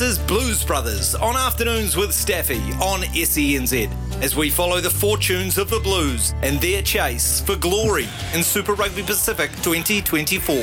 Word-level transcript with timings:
Is 0.00 0.16
Blues 0.16 0.62
Brothers 0.62 1.16
on 1.16 1.36
Afternoons 1.36 1.96
with 1.96 2.14
Staffy 2.14 2.60
on 2.74 3.00
SENZ 3.00 3.90
as 4.22 4.36
we 4.36 4.48
follow 4.48 4.80
the 4.80 4.88
fortunes 4.88 5.58
of 5.58 5.70
the 5.70 5.80
Blues 5.80 6.34
and 6.40 6.60
their 6.60 6.82
chase 6.82 7.40
for 7.40 7.56
glory 7.56 8.06
in 8.32 8.44
Super 8.44 8.74
Rugby 8.74 9.02
Pacific 9.02 9.50
2024. 9.62 10.54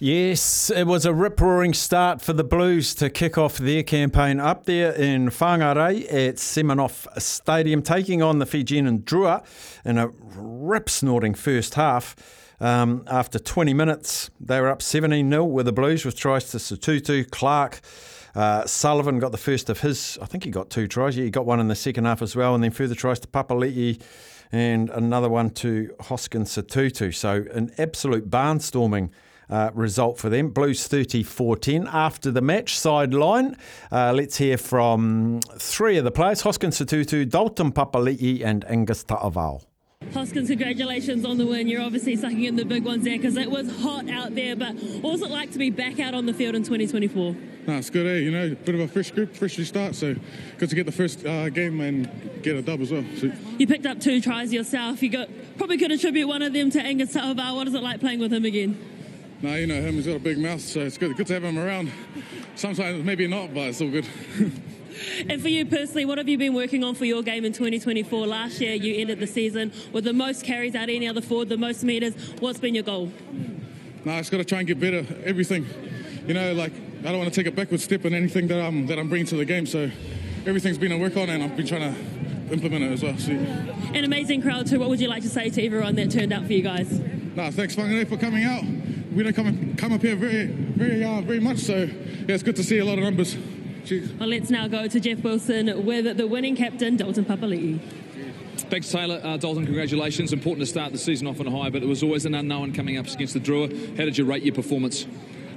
Yes, 0.00 0.70
it 0.70 0.88
was 0.88 1.06
a 1.06 1.14
rip 1.14 1.40
roaring 1.40 1.74
start 1.74 2.20
for 2.20 2.32
the 2.32 2.42
Blues 2.42 2.92
to 2.96 3.08
kick 3.08 3.38
off 3.38 3.58
their 3.58 3.84
campaign 3.84 4.40
up 4.40 4.64
there 4.64 4.90
in 4.90 5.28
Whangarei 5.28 6.04
at 6.06 6.36
Semenoff 6.36 7.06
Stadium, 7.22 7.80
taking 7.80 8.22
on 8.22 8.40
the 8.40 8.46
Fijian 8.46 8.88
and 8.88 9.04
Drua 9.04 9.44
in 9.84 9.98
a 9.98 10.08
rip 10.08 10.90
snorting 10.90 11.34
first 11.34 11.74
half. 11.74 12.16
Um, 12.62 13.02
after 13.08 13.40
20 13.40 13.74
minutes, 13.74 14.30
they 14.38 14.60
were 14.60 14.68
up 14.68 14.82
17 14.82 15.28
0 15.28 15.44
with 15.44 15.66
the 15.66 15.72
Blues 15.72 16.04
with 16.04 16.16
tries 16.16 16.48
to 16.52 16.58
Sotutu, 16.58 17.28
Clark. 17.28 17.80
Uh, 18.36 18.64
Sullivan 18.66 19.18
got 19.18 19.32
the 19.32 19.36
first 19.38 19.68
of 19.68 19.80
his, 19.80 20.16
I 20.22 20.26
think 20.26 20.44
he 20.44 20.50
got 20.50 20.70
two 20.70 20.86
tries. 20.86 21.16
Yeah, 21.16 21.24
he 21.24 21.30
got 21.30 21.44
one 21.44 21.58
in 21.58 21.66
the 21.66 21.74
second 21.74 22.04
half 22.04 22.22
as 22.22 22.36
well, 22.36 22.54
and 22.54 22.62
then 22.62 22.70
further 22.70 22.94
tries 22.94 23.18
to 23.20 23.26
Papali'i 23.26 24.00
and 24.52 24.90
another 24.90 25.28
one 25.28 25.50
to 25.50 25.92
Hoskin 26.02 26.44
Sotutu. 26.44 27.12
So, 27.12 27.44
an 27.52 27.72
absolute 27.78 28.30
barnstorming 28.30 29.10
uh, 29.50 29.72
result 29.74 30.18
for 30.18 30.28
them. 30.28 30.50
Blues 30.50 30.86
34 30.86 31.56
10. 31.56 31.88
After 31.88 32.30
the 32.30 32.42
match, 32.42 32.78
sideline, 32.78 33.56
uh, 33.90 34.12
let's 34.12 34.36
hear 34.36 34.56
from 34.56 35.40
three 35.58 35.96
of 35.96 36.04
the 36.04 36.12
players 36.12 36.42
Hoskin 36.42 36.70
Sotutu, 36.70 37.28
Dalton 37.28 37.72
Papali'i, 37.72 38.44
and 38.44 38.64
Angus 38.66 39.02
Ta'avao. 39.02 39.64
Hoskins, 40.14 40.48
congratulations 40.48 41.24
on 41.24 41.38
the 41.38 41.46
win. 41.46 41.68
You're 41.68 41.80
obviously 41.80 42.16
sucking 42.16 42.44
in 42.44 42.56
the 42.56 42.66
big 42.66 42.84
ones 42.84 43.04
there 43.04 43.16
because 43.16 43.36
it 43.36 43.50
was 43.50 43.70
hot 43.80 44.10
out 44.10 44.34
there. 44.34 44.54
But 44.54 44.74
what 44.74 45.12
was 45.12 45.22
it 45.22 45.30
like 45.30 45.52
to 45.52 45.58
be 45.58 45.70
back 45.70 45.98
out 46.00 46.12
on 46.12 46.26
the 46.26 46.34
field 46.34 46.54
in 46.54 46.62
2024? 46.62 47.34
No, 47.66 47.76
it's 47.76 47.88
good, 47.88 48.06
eh? 48.06 48.18
You 48.18 48.30
know, 48.30 48.54
bit 48.54 48.74
of 48.74 48.80
a 48.82 48.88
fresh 48.88 49.10
group, 49.10 49.34
fresh 49.34 49.56
start. 49.56 49.94
So 49.94 50.14
good 50.58 50.68
to 50.68 50.74
get 50.74 50.84
the 50.84 50.92
first 50.92 51.24
uh, 51.24 51.48
game 51.48 51.80
and 51.80 52.10
get 52.42 52.56
a 52.56 52.62
dub 52.62 52.82
as 52.82 52.92
well. 52.92 53.04
So, 53.18 53.32
you 53.56 53.66
picked 53.66 53.86
up 53.86 54.00
two 54.00 54.20
tries 54.20 54.52
yourself. 54.52 55.02
You 55.02 55.08
got 55.08 55.28
probably 55.56 55.78
could 55.78 55.92
attribute 55.92 56.28
one 56.28 56.42
of 56.42 56.52
them 56.52 56.70
to 56.70 56.80
Angus 56.80 57.14
Ta'avao. 57.14 57.54
What 57.54 57.68
is 57.68 57.74
it 57.74 57.82
like 57.82 58.00
playing 58.00 58.18
with 58.18 58.32
him 58.32 58.44
again? 58.44 58.78
No, 59.40 59.54
you 59.54 59.66
know 59.66 59.80
him. 59.80 59.94
He's 59.94 60.06
got 60.06 60.16
a 60.16 60.20
big 60.20 60.38
mouth, 60.38 60.60
so 60.60 60.80
it's 60.80 60.98
good. 60.98 61.16
Good 61.16 61.26
to 61.28 61.34
have 61.34 61.44
him 61.44 61.58
around. 61.58 61.90
Sometimes 62.54 63.02
maybe 63.02 63.26
not, 63.26 63.54
but 63.54 63.68
it's 63.68 63.80
all 63.80 63.90
good. 63.90 64.06
And 65.28 65.40
for 65.40 65.48
you 65.48 65.66
personally, 65.66 66.04
what 66.04 66.18
have 66.18 66.28
you 66.28 66.38
been 66.38 66.54
working 66.54 66.84
on 66.84 66.94
for 66.94 67.04
your 67.04 67.22
game 67.22 67.44
in 67.44 67.52
2024? 67.52 68.26
Last 68.26 68.60
year, 68.60 68.74
you 68.74 69.00
ended 69.00 69.18
the 69.20 69.26
season 69.26 69.72
with 69.92 70.04
the 70.04 70.12
most 70.12 70.44
carries 70.44 70.74
out 70.74 70.84
of 70.84 70.94
any 70.94 71.08
other 71.08 71.20
forward, 71.20 71.48
the 71.48 71.56
most 71.56 71.84
meters. 71.84 72.14
What's 72.40 72.58
been 72.58 72.74
your 72.74 72.84
goal? 72.84 73.10
No, 74.04 74.12
I 74.12 74.18
just 74.18 74.30
got 74.30 74.38
to 74.38 74.44
try 74.44 74.58
and 74.58 74.66
get 74.66 74.80
better. 74.80 75.06
Everything, 75.24 75.66
you 76.26 76.34
know, 76.34 76.52
like 76.54 76.72
I 77.00 77.04
don't 77.04 77.18
want 77.18 77.32
to 77.32 77.36
take 77.42 77.52
a 77.52 77.54
backward 77.54 77.80
step 77.80 78.04
in 78.04 78.14
anything 78.14 78.48
that 78.48 78.60
I'm 78.60 78.86
that 78.86 78.98
I'm 78.98 79.08
bringing 79.08 79.26
to 79.28 79.36
the 79.36 79.44
game. 79.44 79.66
So 79.66 79.90
everything's 80.46 80.78
been 80.78 80.92
a 80.92 80.98
work 80.98 81.16
on, 81.16 81.30
and 81.30 81.42
I've 81.42 81.56
been 81.56 81.66
trying 81.66 81.94
to 81.94 82.52
implement 82.52 82.84
it 82.84 82.92
as 82.92 83.02
well. 83.02 83.16
So, 83.18 83.32
An 83.32 84.04
amazing 84.04 84.42
crowd 84.42 84.66
too. 84.66 84.78
What 84.78 84.88
would 84.88 85.00
you 85.00 85.08
like 85.08 85.22
to 85.22 85.28
say 85.28 85.50
to 85.50 85.64
everyone 85.64 85.94
that 85.96 86.10
turned 86.10 86.32
out 86.32 86.46
for 86.46 86.52
you 86.52 86.62
guys? 86.62 86.90
No, 87.34 87.50
thanks, 87.50 87.76
Whangarei, 87.76 88.08
for 88.08 88.16
coming 88.16 88.44
out. 88.44 88.62
We 89.14 89.22
don't 89.22 89.34
come 89.34 89.74
come 89.76 89.92
up 89.92 90.02
here 90.02 90.16
very, 90.16 90.46
very, 90.46 91.04
uh, 91.04 91.20
very 91.22 91.40
much. 91.40 91.58
So 91.58 91.76
yeah, 91.76 92.34
it's 92.34 92.42
good 92.42 92.56
to 92.56 92.64
see 92.64 92.78
a 92.78 92.84
lot 92.84 92.98
of 92.98 93.04
numbers. 93.04 93.36
Cheers. 93.84 94.12
Well, 94.12 94.28
let's 94.28 94.50
now 94.50 94.68
go 94.68 94.86
to 94.86 95.00
Jeff 95.00 95.22
Wilson 95.24 95.84
with 95.84 96.16
the 96.16 96.26
winning 96.26 96.54
captain, 96.54 96.96
Dalton 96.96 97.24
Papali'i. 97.24 97.80
Thanks, 98.70 98.90
Taylor. 98.90 99.20
Uh, 99.22 99.36
Dalton, 99.36 99.64
congratulations. 99.64 100.32
Important 100.32 100.66
to 100.66 100.70
start 100.70 100.92
the 100.92 100.98
season 100.98 101.26
off 101.26 101.40
on 101.40 101.46
a 101.46 101.50
high, 101.50 101.68
but 101.68 101.82
it 101.82 101.86
was 101.88 102.02
always 102.02 102.24
an 102.24 102.34
unknown 102.34 102.72
coming 102.72 102.96
up 102.96 103.06
against 103.06 103.34
the 103.34 103.40
Drua. 103.40 103.68
How 103.96 104.04
did 104.04 104.16
you 104.16 104.24
rate 104.24 104.44
your 104.44 104.54
performance? 104.54 105.06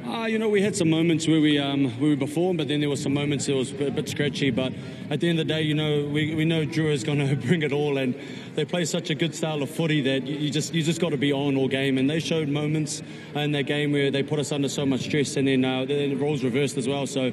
Uh, 0.07 0.25
you 0.25 0.37
know, 0.37 0.49
we 0.49 0.61
had 0.61 0.75
some 0.75 0.89
moments 0.89 1.27
where 1.27 1.41
we 1.41 1.57
um, 1.57 1.85
where 1.99 2.11
we 2.11 2.15
performed, 2.15 2.59
but 2.59 2.67
then 2.67 2.79
there 2.79 2.89
were 2.89 2.95
some 2.95 3.13
moments 3.13 3.47
that 3.47 3.55
was 3.55 3.71
a 3.71 3.89
bit 3.89 4.07
scratchy. 4.07 4.51
But 4.51 4.71
at 5.09 5.19
the 5.19 5.29
end 5.29 5.39
of 5.39 5.47
the 5.47 5.53
day, 5.53 5.63
you 5.63 5.73
know, 5.73 6.05
we, 6.05 6.35
we 6.35 6.45
know 6.45 6.63
Drua 6.63 6.91
is 6.91 7.03
going 7.03 7.19
to 7.27 7.35
bring 7.35 7.63
it 7.63 7.71
all, 7.71 7.97
and 7.97 8.13
they 8.53 8.65
play 8.65 8.85
such 8.85 9.09
a 9.09 9.15
good 9.15 9.33
style 9.33 9.63
of 9.63 9.69
footy 9.69 10.01
that 10.01 10.27
you, 10.27 10.35
you 10.35 10.49
just 10.51 10.75
you 10.75 10.83
just 10.83 11.01
got 11.01 11.09
to 11.09 11.17
be 11.17 11.33
on 11.33 11.57
all 11.57 11.67
game. 11.67 11.97
And 11.97 12.07
they 12.07 12.19
showed 12.19 12.49
moments 12.49 13.01
in 13.33 13.51
their 13.51 13.63
game 13.63 13.93
where 13.93 14.11
they 14.11 14.21
put 14.21 14.39
us 14.39 14.51
under 14.51 14.69
so 14.69 14.85
much 14.85 15.01
stress, 15.01 15.37
and 15.37 15.47
then 15.47 15.65
uh, 15.65 15.85
then 15.85 16.11
the 16.11 16.17
roles 16.17 16.43
reversed 16.43 16.77
as 16.77 16.87
well. 16.87 17.07
So 17.07 17.31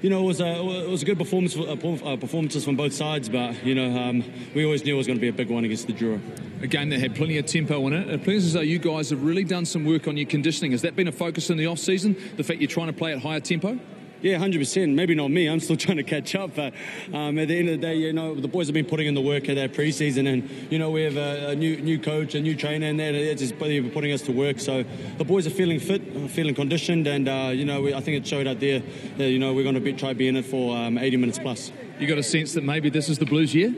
you 0.00 0.10
know, 0.10 0.22
it 0.22 0.26
was 0.26 0.40
a 0.40 0.46
it 0.46 0.88
was 0.88 1.02
a 1.02 1.04
good 1.04 1.18
performance 1.18 1.56
uh, 1.56 2.16
performances 2.16 2.64
from 2.64 2.76
both 2.76 2.92
sides, 2.92 3.28
but 3.28 3.64
you 3.64 3.74
know, 3.74 4.00
um, 4.00 4.24
we 4.54 4.64
always 4.64 4.84
knew 4.84 4.94
it 4.94 4.98
was 4.98 5.06
going 5.06 5.18
to 5.18 5.20
be 5.20 5.28
a 5.28 5.32
big 5.32 5.50
one 5.50 5.64
against 5.64 5.86
the 5.86 5.92
Drua. 5.92 6.20
A 6.62 6.66
game 6.66 6.90
that 6.90 7.00
had 7.00 7.14
plenty 7.14 7.38
of 7.38 7.46
tempo 7.46 7.86
in 7.86 7.92
it. 7.92 8.08
It 8.08 8.14
appears 8.14 8.44
as 8.44 8.52
though 8.52 8.60
you 8.60 8.78
guys 8.78 9.10
have 9.10 9.22
really 9.22 9.44
done 9.44 9.64
some 9.64 9.84
work 9.84 10.08
on 10.08 10.16
your 10.16 10.26
conditioning. 10.26 10.72
Has 10.72 10.82
that 10.82 10.96
been 10.96 11.08
a 11.08 11.12
focus 11.12 11.50
in 11.50 11.56
the 11.56 11.66
off 11.66 11.78
season? 11.78 12.16
The 12.36 12.44
fact 12.44 12.60
you're 12.60 12.68
trying 12.68 12.88
to 12.88 12.92
play 12.92 13.12
at 13.12 13.20
higher 13.20 13.40
tempo. 13.40 13.78
Yeah, 14.20 14.38
hundred 14.38 14.58
percent. 14.58 14.94
Maybe 14.94 15.14
not 15.14 15.30
me. 15.30 15.46
I'm 15.46 15.60
still 15.60 15.76
trying 15.86 15.98
to 15.98 16.02
catch 16.02 16.34
up. 16.34 16.56
But 16.56 16.74
um, 17.12 17.38
at 17.38 17.48
the 17.48 17.58
end 17.58 17.68
of 17.68 17.80
the 17.80 17.86
day, 17.86 17.96
you 17.96 18.12
know, 18.12 18.34
the 18.34 18.48
boys 18.48 18.66
have 18.66 18.74
been 18.74 18.84
putting 18.84 19.06
in 19.06 19.14
the 19.14 19.20
work 19.20 19.48
at 19.48 19.54
their 19.54 19.68
preseason, 19.68 20.32
and 20.32 20.48
you 20.72 20.78
know, 20.78 20.90
we 20.90 21.02
have 21.02 21.16
a, 21.16 21.50
a 21.50 21.54
new 21.54 21.80
new 21.80 21.98
coach, 21.98 22.34
a 22.34 22.40
new 22.40 22.56
trainer, 22.56 22.86
and 22.86 22.98
they're 22.98 23.34
just 23.34 23.58
putting 23.58 24.12
us 24.12 24.22
to 24.22 24.32
work. 24.32 24.58
So 24.58 24.84
the 25.18 25.24
boys 25.24 25.46
are 25.46 25.50
feeling 25.50 25.78
fit, 25.78 26.02
feeling 26.30 26.54
conditioned, 26.54 27.06
and 27.06 27.28
uh, 27.28 27.50
you 27.54 27.64
know, 27.64 27.82
we, 27.82 27.94
I 27.94 28.00
think 28.00 28.16
it 28.16 28.26
showed 28.26 28.46
out 28.48 28.58
there 28.58 28.82
that 29.18 29.30
you 29.30 29.38
know 29.38 29.54
we're 29.54 29.62
going 29.62 29.76
to 29.76 29.80
be, 29.80 29.92
try 29.92 30.12
be 30.14 30.26
in 30.26 30.36
it 30.36 30.46
for 30.46 30.76
um, 30.76 30.98
80 30.98 31.16
minutes 31.18 31.38
plus. 31.38 31.70
You 32.00 32.08
got 32.08 32.18
a 32.18 32.22
sense 32.22 32.54
that 32.54 32.64
maybe 32.64 32.90
this 32.90 33.08
is 33.08 33.18
the 33.18 33.26
Blues 33.26 33.54
year. 33.54 33.72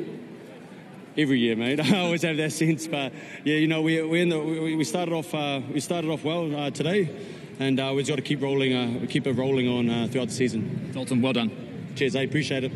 Every 1.18 1.38
year, 1.38 1.56
mate. 1.56 1.80
I 1.92 1.98
always 1.98 2.22
have 2.22 2.36
that 2.38 2.52
sense, 2.52 2.86
but 2.86 3.12
yeah, 3.44 3.56
you 3.56 3.66
know, 3.66 3.82
we 3.82 4.00
we, 4.00 4.24
the, 4.24 4.38
we, 4.38 4.76
we 4.76 4.84
started 4.84 5.12
off 5.12 5.34
uh, 5.34 5.60
we 5.70 5.80
started 5.80 6.10
off 6.10 6.24
well 6.24 6.54
uh, 6.56 6.70
today 6.70 7.10
and 7.60 7.78
uh, 7.78 7.92
we've 7.94 8.08
got 8.08 8.16
to 8.16 8.22
keep 8.22 8.42
rolling, 8.42 8.74
uh, 8.74 9.06
keep 9.08 9.26
it 9.26 9.32
rolling 9.34 9.68
on 9.68 9.88
uh, 9.88 10.08
throughout 10.10 10.28
the 10.28 10.34
season. 10.34 10.90
Dalton, 10.92 11.22
well 11.22 11.34
done. 11.34 11.92
Cheers, 11.94 12.16
I 12.16 12.22
appreciate 12.22 12.64
it. 12.64 12.72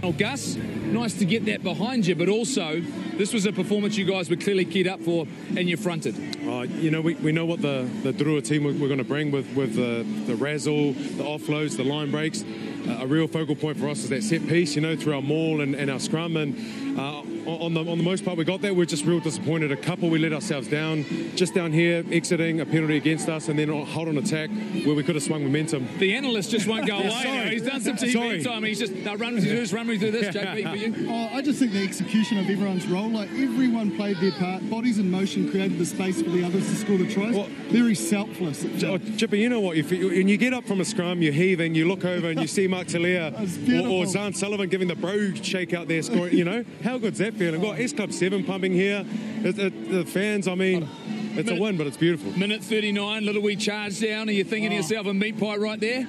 Well, 0.00 0.12
Gus, 0.12 0.56
nice 0.56 1.12
to 1.18 1.26
get 1.26 1.44
that 1.46 1.62
behind 1.62 2.06
you, 2.06 2.14
but 2.14 2.28
also 2.28 2.80
this 3.18 3.34
was 3.34 3.44
a 3.44 3.52
performance 3.52 3.98
you 3.98 4.06
guys 4.06 4.30
were 4.30 4.36
clearly 4.36 4.64
keyed 4.64 4.86
up 4.86 5.00
for, 5.00 5.26
and 5.56 5.68
you 5.68 5.76
fronted. 5.76 6.14
Uh, 6.46 6.62
you 6.62 6.90
know, 6.90 7.02
we, 7.02 7.16
we 7.16 7.32
know 7.32 7.44
what 7.44 7.60
the, 7.60 7.86
the 8.02 8.12
Drua 8.12 8.42
team 8.42 8.64
we're, 8.64 8.72
we're 8.72 8.88
going 8.88 8.98
to 8.98 9.04
bring 9.04 9.30
with, 9.30 9.52
with 9.54 9.74
the, 9.74 10.06
the 10.26 10.36
razzle, 10.36 10.92
the 10.92 11.24
offloads, 11.24 11.76
the 11.76 11.84
line 11.84 12.10
breaks. 12.10 12.42
Uh, 12.42 13.00
a 13.00 13.06
real 13.06 13.26
focal 13.26 13.54
point 13.54 13.76
for 13.76 13.88
us 13.88 14.04
is 14.04 14.08
that 14.08 14.22
set 14.22 14.46
piece, 14.48 14.74
you 14.74 14.80
know, 14.80 14.96
through 14.96 15.14
our 15.14 15.20
maul 15.20 15.60
and, 15.60 15.74
and 15.74 15.90
our 15.90 16.00
scrum. 16.00 16.36
And 16.38 16.98
uh, 16.98 17.22
on 17.46 17.74
the 17.74 17.80
on 17.80 17.98
the 17.98 18.04
most 18.04 18.24
part, 18.24 18.36
we 18.36 18.44
got 18.44 18.60
there. 18.60 18.74
We're 18.74 18.84
just 18.84 19.04
real 19.04 19.20
disappointed. 19.20 19.72
A 19.72 19.76
couple 19.76 20.08
we 20.10 20.18
let 20.18 20.32
ourselves 20.32 20.68
down, 20.68 21.04
just 21.36 21.54
down 21.54 21.72
here, 21.72 22.04
exiting 22.10 22.60
a 22.60 22.66
penalty 22.66 22.96
against 22.96 23.28
us, 23.28 23.48
and 23.48 23.58
then 23.58 23.68
hold 23.68 24.08
on 24.08 24.18
attack 24.18 24.50
where 24.84 24.94
we 24.94 25.02
could 25.02 25.14
have 25.14 25.24
swung 25.24 25.42
momentum. 25.42 25.88
The 25.98 26.14
analyst 26.14 26.50
just 26.50 26.66
won't 26.66 26.86
go 26.86 26.98
away. 26.98 27.10
Sorry. 27.10 27.50
He's 27.50 27.62
done 27.62 27.80
some 27.80 27.96
TV 27.96 28.12
Sorry. 28.12 28.42
time. 28.42 28.64
He's 28.64 28.78
just 28.78 28.94
no, 28.94 29.14
run 29.16 29.34
me 29.34 29.40
through 29.40 29.56
this, 29.56 29.72
run 29.72 29.86
me 29.86 29.98
through 29.98 30.12
this, 30.12 30.34
JP, 30.34 30.70
for 30.70 30.76
you. 30.76 31.06
Oh, 31.10 31.28
I 31.36 31.42
just 31.42 31.58
think 31.58 31.72
the 31.72 31.82
execution 31.82 32.38
of 32.38 32.48
everyone's 32.48 32.86
role, 32.86 33.08
like 33.08 33.30
everyone 33.30 33.96
played 33.96 34.16
their 34.18 34.32
part, 34.32 34.68
bodies 34.70 34.98
in 34.98 35.10
motion 35.10 35.50
created 35.50 35.78
the 35.78 35.86
space 35.86 36.20
for 36.22 36.30
the 36.30 36.44
others 36.44 36.66
to 36.68 36.76
score 36.76 36.98
the 36.98 37.10
tries. 37.12 37.34
Well- 37.34 37.48
Very 37.70 37.94
selfless. 37.94 38.64
Oh, 38.84 38.98
Chipper, 38.98 39.36
you 39.36 39.48
know 39.48 39.60
what? 39.60 39.76
If 39.76 39.92
you, 39.92 40.08
when 40.08 40.28
you 40.28 40.36
get 40.36 40.52
up 40.52 40.64
from 40.66 40.80
a 40.80 40.84
scrum, 40.84 41.22
you're 41.22 41.32
heaving, 41.32 41.74
you 41.74 41.86
look 41.88 42.04
over 42.04 42.28
and 42.30 42.40
you 42.40 42.46
see 42.46 42.66
Mark 42.66 42.86
Tele'a 42.88 43.28
or, 43.34 43.46
beautiful. 43.64 43.92
or 43.92 44.04
Zarn 44.06 44.34
Sullivan 44.34 44.68
giving 44.68 44.88
the 44.88 44.94
bro 44.96 45.32
shake 45.34 45.72
out 45.72 45.86
there 45.88 46.02
scoring. 46.02 46.36
You 46.36 46.44
know, 46.44 46.64
how 46.82 46.98
good's 46.98 47.18
that 47.18 47.29
feeling? 47.34 47.60
Got 47.60 47.78
S 47.78 47.92
Club 47.92 48.12
7 48.12 48.44
pumping 48.44 48.72
here. 48.72 49.04
It, 49.42 49.58
it, 49.58 49.90
the 49.90 50.04
fans, 50.04 50.48
I 50.48 50.54
mean, 50.54 50.88
it's 51.36 51.50
a 51.50 51.58
win, 51.58 51.76
but 51.76 51.86
it's 51.86 51.96
beautiful. 51.96 52.32
Minute 52.38 52.62
39, 52.62 53.24
little 53.24 53.42
wee 53.42 53.56
charge 53.56 54.00
down. 54.00 54.28
Are 54.28 54.32
you 54.32 54.44
thinking 54.44 54.70
to 54.70 54.76
yourself 54.76 55.06
a 55.06 55.14
meat 55.14 55.38
pie 55.38 55.56
right 55.56 55.80
there? 55.80 56.06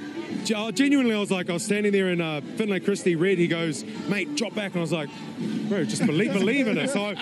uh, 0.55 0.71
genuinely, 0.71 1.13
I 1.13 1.19
was 1.19 1.31
like, 1.31 1.49
I 1.49 1.53
was 1.53 1.63
standing 1.63 1.91
there 1.91 2.09
in 2.09 2.19
uh, 2.19 2.41
Finlay 2.55 2.79
Christie 2.79 3.15
red. 3.15 3.37
He 3.37 3.47
goes, 3.47 3.83
mate, 4.07 4.35
drop 4.35 4.55
back. 4.55 4.71
And 4.71 4.77
I 4.77 4.81
was 4.81 4.91
like, 4.91 5.09
bro, 5.69 5.83
just 5.83 6.05
believe, 6.05 6.33
believe 6.33 6.67
in 6.67 6.77
it. 6.77 6.89
So 6.89 7.05
I 7.05 7.13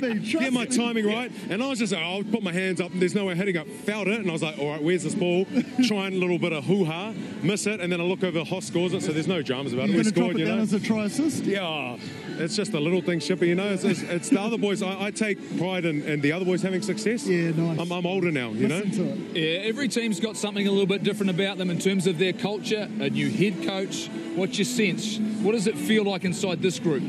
trust 0.00 0.32
get 0.32 0.52
my 0.52 0.66
timing 0.66 1.06
right. 1.06 1.30
And 1.48 1.62
I 1.62 1.68
was 1.68 1.78
just 1.78 1.92
like, 1.92 2.02
I'll 2.02 2.24
put 2.24 2.42
my 2.42 2.52
hands 2.52 2.80
up 2.80 2.92
and 2.92 3.00
there's 3.00 3.14
no 3.14 3.26
way 3.26 3.34
hitting 3.34 3.56
it. 3.56 3.66
Felt 3.84 4.08
it. 4.08 4.20
And 4.20 4.28
I 4.28 4.32
was 4.32 4.42
like, 4.42 4.58
all 4.58 4.72
right, 4.72 4.82
where's 4.82 5.04
this 5.04 5.14
ball? 5.14 5.46
Trying 5.86 6.14
a 6.14 6.18
little 6.18 6.38
bit 6.38 6.52
of 6.52 6.64
hoo 6.64 6.84
ha, 6.84 7.12
miss 7.42 7.66
it. 7.66 7.80
And 7.80 7.92
then 7.92 8.00
I 8.00 8.04
look 8.04 8.24
over, 8.24 8.44
Hoss 8.44 8.66
scores 8.66 8.92
it. 8.92 9.02
So 9.02 9.12
there's 9.12 9.28
no 9.28 9.42
dramas 9.42 9.72
about 9.72 9.88
it. 9.88 9.92
You're 9.92 9.98
We 10.04 10.10
going 10.10 10.14
to 10.14 10.20
drop 10.20 10.30
it 10.32 10.38
you 10.38 10.44
down 10.46 10.56
know. 10.56 10.62
as 10.62 10.72
a 10.72 10.80
try 10.80 11.04
assist? 11.04 11.44
Yeah, 11.44 11.96
it's 12.38 12.56
just 12.56 12.72
a 12.74 12.80
little 12.80 13.00
thing, 13.00 13.20
Shipper. 13.20 13.44
You 13.44 13.54
know, 13.54 13.68
it's, 13.68 13.84
it's, 13.84 14.02
it's 14.02 14.28
the 14.30 14.40
other 14.40 14.58
boys. 14.58 14.82
I, 14.82 15.06
I 15.06 15.10
take 15.10 15.58
pride 15.58 15.84
in, 15.84 16.02
in 16.02 16.20
the 16.20 16.32
other 16.32 16.44
boys 16.44 16.62
having 16.62 16.82
success. 16.82 17.26
Yeah, 17.26 17.50
nice. 17.50 17.80
I'm, 17.80 17.90
I'm 17.92 18.06
older 18.06 18.30
now, 18.30 18.50
you 18.50 18.68
know. 18.68 18.78
Listen 18.78 19.06
to 19.06 19.12
it. 19.12 19.36
Yeah, 19.36 19.68
every 19.68 19.88
team's 19.88 20.20
got 20.20 20.36
something 20.36 20.66
a 20.66 20.70
little 20.70 20.86
bit 20.86 21.02
different 21.02 21.30
about 21.30 21.58
them 21.58 21.70
in 21.70 21.78
terms 21.78 22.06
of 22.06 22.18
their 22.18 22.32
culture, 22.32 22.88
a 23.00 23.10
new 23.10 23.30
head 23.30 23.64
coach. 23.64 24.08
What's 24.34 24.58
your 24.58 24.64
sense? 24.64 25.18
What 25.18 25.52
does 25.52 25.66
it 25.66 25.76
feel 25.76 26.04
like 26.04 26.24
inside 26.24 26.62
this 26.62 26.78
group? 26.78 27.02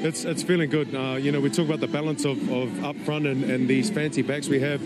It's 0.00 0.24
it's 0.24 0.44
feeling 0.44 0.70
good. 0.70 0.94
Uh, 0.94 1.16
you 1.16 1.32
know, 1.32 1.40
we 1.40 1.50
talk 1.50 1.66
about 1.66 1.80
the 1.80 1.88
balance 1.88 2.24
of, 2.24 2.38
of 2.50 2.84
up 2.84 2.94
front 2.98 3.26
and, 3.26 3.42
and 3.44 3.66
these 3.66 3.90
fancy 3.90 4.22
backs 4.22 4.48
we 4.48 4.60
have, 4.60 4.80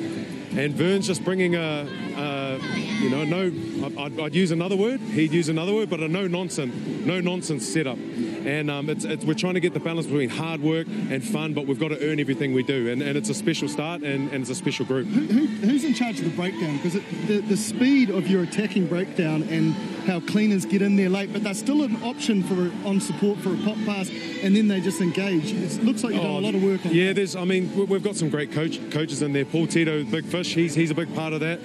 and 0.57 0.75
Vern's 0.75 1.07
just 1.07 1.23
bringing 1.23 1.55
a, 1.55 1.87
a 2.17 2.59
you 2.99 3.11
know, 3.11 3.23
no, 3.23 3.53
I'd, 3.99 4.19
I'd 4.19 4.35
use 4.35 4.53
another 4.53 4.75
word. 4.75 5.01
He'd 5.01 5.33
use 5.33 5.51
another 5.51 5.75
word, 5.75 5.91
but 5.91 6.01
a 6.01 6.09
no 6.09 6.27
nonsense, 6.27 6.75
no 7.05 7.21
nonsense 7.21 7.69
setup. 7.69 7.99
And 8.45 8.71
um, 8.71 8.89
it's, 8.91 9.05
it's 9.05 9.25
we're 9.25 9.35
trying 9.35 9.55
to 9.55 9.61
get 9.61 9.73
the 9.75 9.81
balance 9.81 10.07
between 10.07 10.29
hard 10.29 10.61
work 10.61 10.87
and 10.89 11.23
fun, 11.23 11.55
but 11.55 11.67
we've 11.67 11.79
got 11.79 11.89
to 11.89 12.09
earn 12.11 12.19
everything 12.21 12.53
we 12.53 12.63
do. 12.63 12.89
And, 12.91 13.01
and 13.03 13.17
it's 13.17 13.29
a 13.29 13.35
special 13.35 13.69
start, 13.69 14.03
and, 14.03 14.31
and 14.33 14.41
it's 14.43 14.51
a 14.51 14.55
special 14.55 14.85
group. 14.85 15.07
Who, 15.09 15.47
who's 15.47 15.85
in 15.85 15.95
charge 15.95 16.19
of 16.19 16.25
the 16.25 16.31
breakdown? 16.31 16.77
Because 16.79 16.95
the, 17.27 17.39
the 17.41 17.57
speed 17.57 18.11
of 18.11 18.27
your 18.29 18.43
attacking 18.43 18.87
breakdown 18.89 19.43
and 19.45 19.75
how 20.07 20.19
cleaners 20.21 20.65
get 20.67 20.83
in 20.83 20.97
there 20.97 21.09
late, 21.09 21.33
but 21.33 21.45
that's 21.45 21.61
still 21.61 21.83
an 21.85 22.03
option 22.03 22.43
for 22.43 22.73
on 22.87 23.01
support 23.01 23.39
for 23.39 23.55
a 23.55 23.57
pop 23.59 23.77
pass, 23.87 24.11
and 24.43 24.57
then 24.57 24.67
they 24.67 24.81
just 24.81 25.01
engage. 25.01 25.53
It 25.53 25.85
looks 25.85 26.03
like 26.03 26.15
you've 26.15 26.23
done 26.23 26.33
a 26.33 26.39
lot 26.41 26.55
of 26.57 26.63
work 26.63 26.85
on 26.85 26.91
Oh, 26.91 26.95
Yeah, 26.95 27.09
that. 27.09 27.15
there's. 27.17 27.37
I 27.37 27.45
mean, 27.45 27.75
we- 27.77 27.85
we've 27.85 28.03
got 28.03 28.17
some 28.17 28.29
great 28.31 28.51
coach, 28.53 28.79
coaches 28.91 29.23
in 29.23 29.33
there. 29.33 29.45
Paul 29.45 29.67
Tito, 29.69 30.03
Big 30.05 30.25
Fish, 30.25 30.55
he's 30.55 30.75
he's 30.75 30.91
a 30.91 30.95
big 30.95 31.15
part 31.15 31.33
of 31.33 31.41
that. 31.41 31.61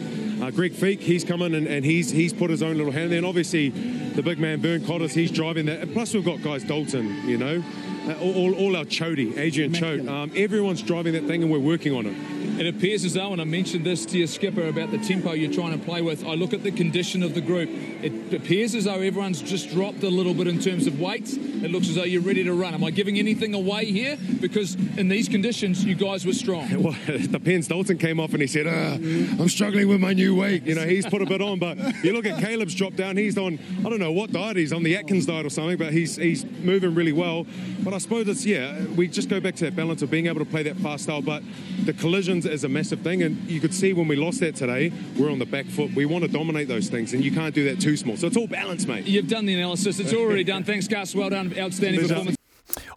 Uh, 0.47 0.51
Greg 0.51 0.71
Feek, 0.71 1.01
he's 1.01 1.25
come 1.25 1.41
in 1.41 1.55
and, 1.55 1.67
and 1.67 1.83
he's 1.83 2.09
he's 2.09 2.31
put 2.31 2.49
his 2.49 2.63
own 2.63 2.77
little 2.77 2.94
hand 2.94 3.11
there. 3.11 3.17
And 3.17 3.27
obviously, 3.27 3.67
the 3.67 4.23
big 4.23 4.39
man 4.39 4.61
Vern 4.61 4.85
Cotter, 4.85 5.09
he's 5.09 5.29
driving 5.29 5.65
that. 5.65 5.81
And 5.81 5.91
plus, 5.91 6.13
we've 6.13 6.23
got 6.23 6.41
guys 6.41 6.63
Dalton, 6.63 7.27
you 7.27 7.38
know, 7.38 7.61
uh, 8.07 8.13
all, 8.21 8.33
all, 8.33 8.53
all 8.55 8.77
our 8.77 8.85
Chody, 8.85 9.38
Adrian 9.38 9.73
Choat. 9.73 10.07
Um, 10.07 10.31
everyone's 10.38 10.81
driving 10.81 11.11
that 11.13 11.25
thing, 11.25 11.44
and 11.44 11.51
we're 11.51 11.59
working 11.59 11.94
on 11.94 12.05
it. 12.05 12.15
It 12.57 12.65
appears 12.65 13.06
as 13.06 13.13
though, 13.13 13.33
and 13.33 13.39
I 13.39 13.44
mentioned 13.44 13.86
this 13.86 14.04
to 14.07 14.18
your 14.18 14.25
skipper 14.25 14.68
about 14.68 14.89
the 14.89 14.98
tempo 14.98 15.33
you're 15.33 15.54
trying 15.54 15.77
to 15.77 15.86
play 15.86 16.01
with. 16.01 16.25
I 16.25 16.33
look 16.33 16.54
at 16.54 16.63
the 16.63 16.71
condition 16.71 17.21
of 17.21 17.36
the 17.36 17.42
group. 17.42 17.69
It 18.01 18.33
appears 18.33 18.74
as 18.74 18.86
though 18.86 19.00
everyone's 19.00 19.44
just 19.44 19.69
dropped 19.69 20.01
a 20.01 20.09
little 20.09 20.33
bit 20.33 20.48
in 20.48 20.59
terms 20.59 20.88
of 20.88 21.00
weight. 21.00 21.31
It 21.38 21.69
looks 21.69 21.88
as 21.88 21.95
though 21.95 22.04
you're 22.04 22.24
ready 22.24 22.44
to 22.44 22.54
run. 22.54 22.74
Am 22.74 22.83
I 22.83 22.89
giving 22.89 23.19
anything 23.19 23.54
away 23.54 23.86
here? 23.86 24.18
Because 24.42 24.74
in 24.98 25.07
these 25.07 25.30
conditions, 25.30 25.86
you 25.86 25.94
guys 25.94 26.25
were 26.25 26.33
strong. 26.33 26.68
Well, 26.88 26.95
it 27.07 27.31
depends. 27.31 27.68
Dalton 27.68 27.98
came 27.98 28.19
off 28.19 28.33
and 28.33 28.42
he 28.42 28.48
said, 28.48 28.68
ah, 28.68 28.94
I'm 29.42 29.50
struggling 29.50 29.88
with 29.88 30.00
my 30.00 30.13
new 30.13 30.36
weight. 30.36 30.63
You 30.63 30.75
know, 30.75 30.86
he's 30.86 31.06
put 31.06 31.21
a 31.21 31.25
bit 31.25 31.42
on, 31.42 31.59
but 31.59 31.77
you 32.04 32.13
look 32.13 32.25
at 32.25 32.39
Caleb's 32.39 32.75
drop 32.75 32.95
down. 32.95 33.18
He's 33.18 33.38
on, 33.38 33.59
I 33.80 33.89
don't 33.89 34.00
know 34.00 34.12
what 34.12 34.31
diet 34.31 34.57
he's 34.57 34.71
on, 34.71 34.83
the 34.83 34.95
Atkins 34.95 35.25
diet 35.25 35.45
or 35.45 35.50
something, 35.50 35.77
but 35.77 35.92
he's 35.92 36.15
he's 36.15 36.45
moving 36.45 36.94
really 36.94 37.12
well. 37.12 37.45
But 37.83 37.94
I 37.94 37.98
suppose 37.98 38.27
it's, 38.27 38.45
yeah, 38.45 38.86
we 38.95 39.07
just 39.07 39.27
go 39.27 39.39
back 39.39 39.56
to 39.56 39.65
that 39.65 39.75
balance 39.75 40.01
of 40.01 40.12
being 40.12 40.27
able 40.27 40.39
to 40.39 40.45
play 40.45 40.63
that 40.63 40.77
fast 40.77 41.06
style. 41.06 41.21
But 41.21 41.44
the 41.83 41.94
collisions 41.94 42.45
is 42.51 42.63
a 42.63 42.69
massive 42.69 43.01
thing. 43.01 43.23
And 43.23 43.38
you 43.49 43.59
could 43.59 43.73
see 43.73 43.94
when 43.94 44.07
we 44.07 44.15
lost 44.15 44.39
that 44.41 44.55
today, 44.55 44.91
we're 45.17 45.31
on 45.31 45.39
the 45.39 45.45
back 45.45 45.65
foot. 45.65 45.94
We 45.94 46.05
want 46.05 46.23
to 46.23 46.29
dominate 46.29 46.67
those 46.67 46.89
things, 46.89 47.13
and 47.13 47.23
you 47.23 47.31
can't 47.31 47.53
do 47.53 47.65
that 47.65 47.79
too 47.79 47.97
small. 47.97 48.17
So 48.17 48.27
it's 48.27 48.38
all 48.38 48.47
balance, 48.47 48.85
mate. 48.85 49.05
You've 49.05 49.27
done 49.27 49.45
the 49.45 49.53
analysis. 49.53 49.99
It's 49.99 50.13
already 50.13 50.44
done. 50.44 50.63
Thanks, 50.65 50.88
Gus. 50.88 51.15
Well 51.15 51.29
done. 51.29 51.53
Outstanding 51.57 51.99
Pleasure. 52.01 52.13
performance. 52.13 52.38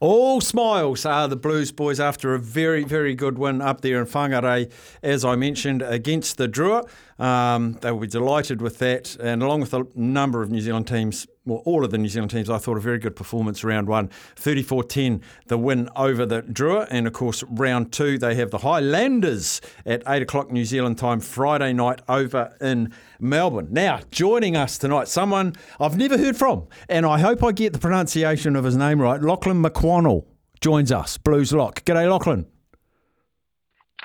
All 0.01 0.41
smiles 0.41 1.05
are 1.05 1.29
the 1.29 1.37
Blues 1.37 1.73
boys 1.73 2.01
after 2.01 2.35
a 2.35 2.39
very, 2.39 2.85
very 2.85 3.15
good 3.15 3.39
win 3.39 3.61
up 3.61 3.83
there 3.83 4.01
in 4.01 4.07
Whangarei, 4.07 4.71
as 5.03 5.25
I 5.25 5.37
mentioned, 5.37 5.83
against 5.83 6.39
the 6.39 6.49
Drua. 6.49 6.89
Um, 7.21 7.75
they 7.83 7.93
will 7.93 8.01
be 8.01 8.07
delighted 8.07 8.63
with 8.63 8.79
that. 8.79 9.15
And 9.21 9.43
along 9.43 9.61
with 9.61 9.75
a 9.75 9.87
number 9.95 10.43
of 10.43 10.51
New 10.51 10.63
Zealand 10.63 10.89
teams, 10.89 11.27
well, 11.45 11.63
all 11.67 11.85
of 11.85 11.91
the 11.91 11.99
New 11.99 12.09
Zealand 12.09 12.31
teams, 12.31 12.49
I 12.49 12.57
thought 12.57 12.79
a 12.79 12.81
very 12.81 12.99
good 12.99 13.15
performance 13.15 13.63
round 13.63 13.89
one. 13.89 14.09
34 14.37 14.85
10, 14.85 15.23
the 15.49 15.59
win 15.59 15.91
over 15.95 16.25
the 16.25 16.43
Drua. 16.43 16.87
And 16.91 17.07
of 17.07 17.13
course, 17.13 17.45
round 17.45 17.93
two, 17.93 18.17
they 18.17 18.35
have 18.37 18.51
the 18.51 18.59
Highlanders 18.59 19.61
at 19.85 20.03
8 20.07 20.23
o'clock 20.23 20.51
New 20.51 20.65
Zealand 20.65 20.97
time, 20.97 21.21
Friday 21.21 21.75
night 21.75 22.01
over 22.09 22.57
in 22.59 22.91
Melbourne. 23.19 23.69
Now, 23.71 24.01
joining 24.11 24.57
us 24.57 24.79
tonight, 24.79 25.07
someone 25.07 25.55
I've 25.79 25.99
never 25.99 26.17
heard 26.17 26.37
from, 26.37 26.69
and 26.89 27.05
I 27.05 27.19
hope 27.19 27.45
I 27.45 27.53
get 27.53 27.75
the 27.75 27.79
pronunciation 27.79 28.57
of 28.57 28.65
his 28.65 28.77
name 28.77 28.99
right. 29.01 29.21
Laughlan 29.21 29.63
McWhannell 29.63 30.25
joins 30.63 30.91
us, 30.91 31.19
Blues 31.19 31.53
Lock. 31.53 31.85
G'day, 31.85 32.09
Laughlan. 32.09 32.47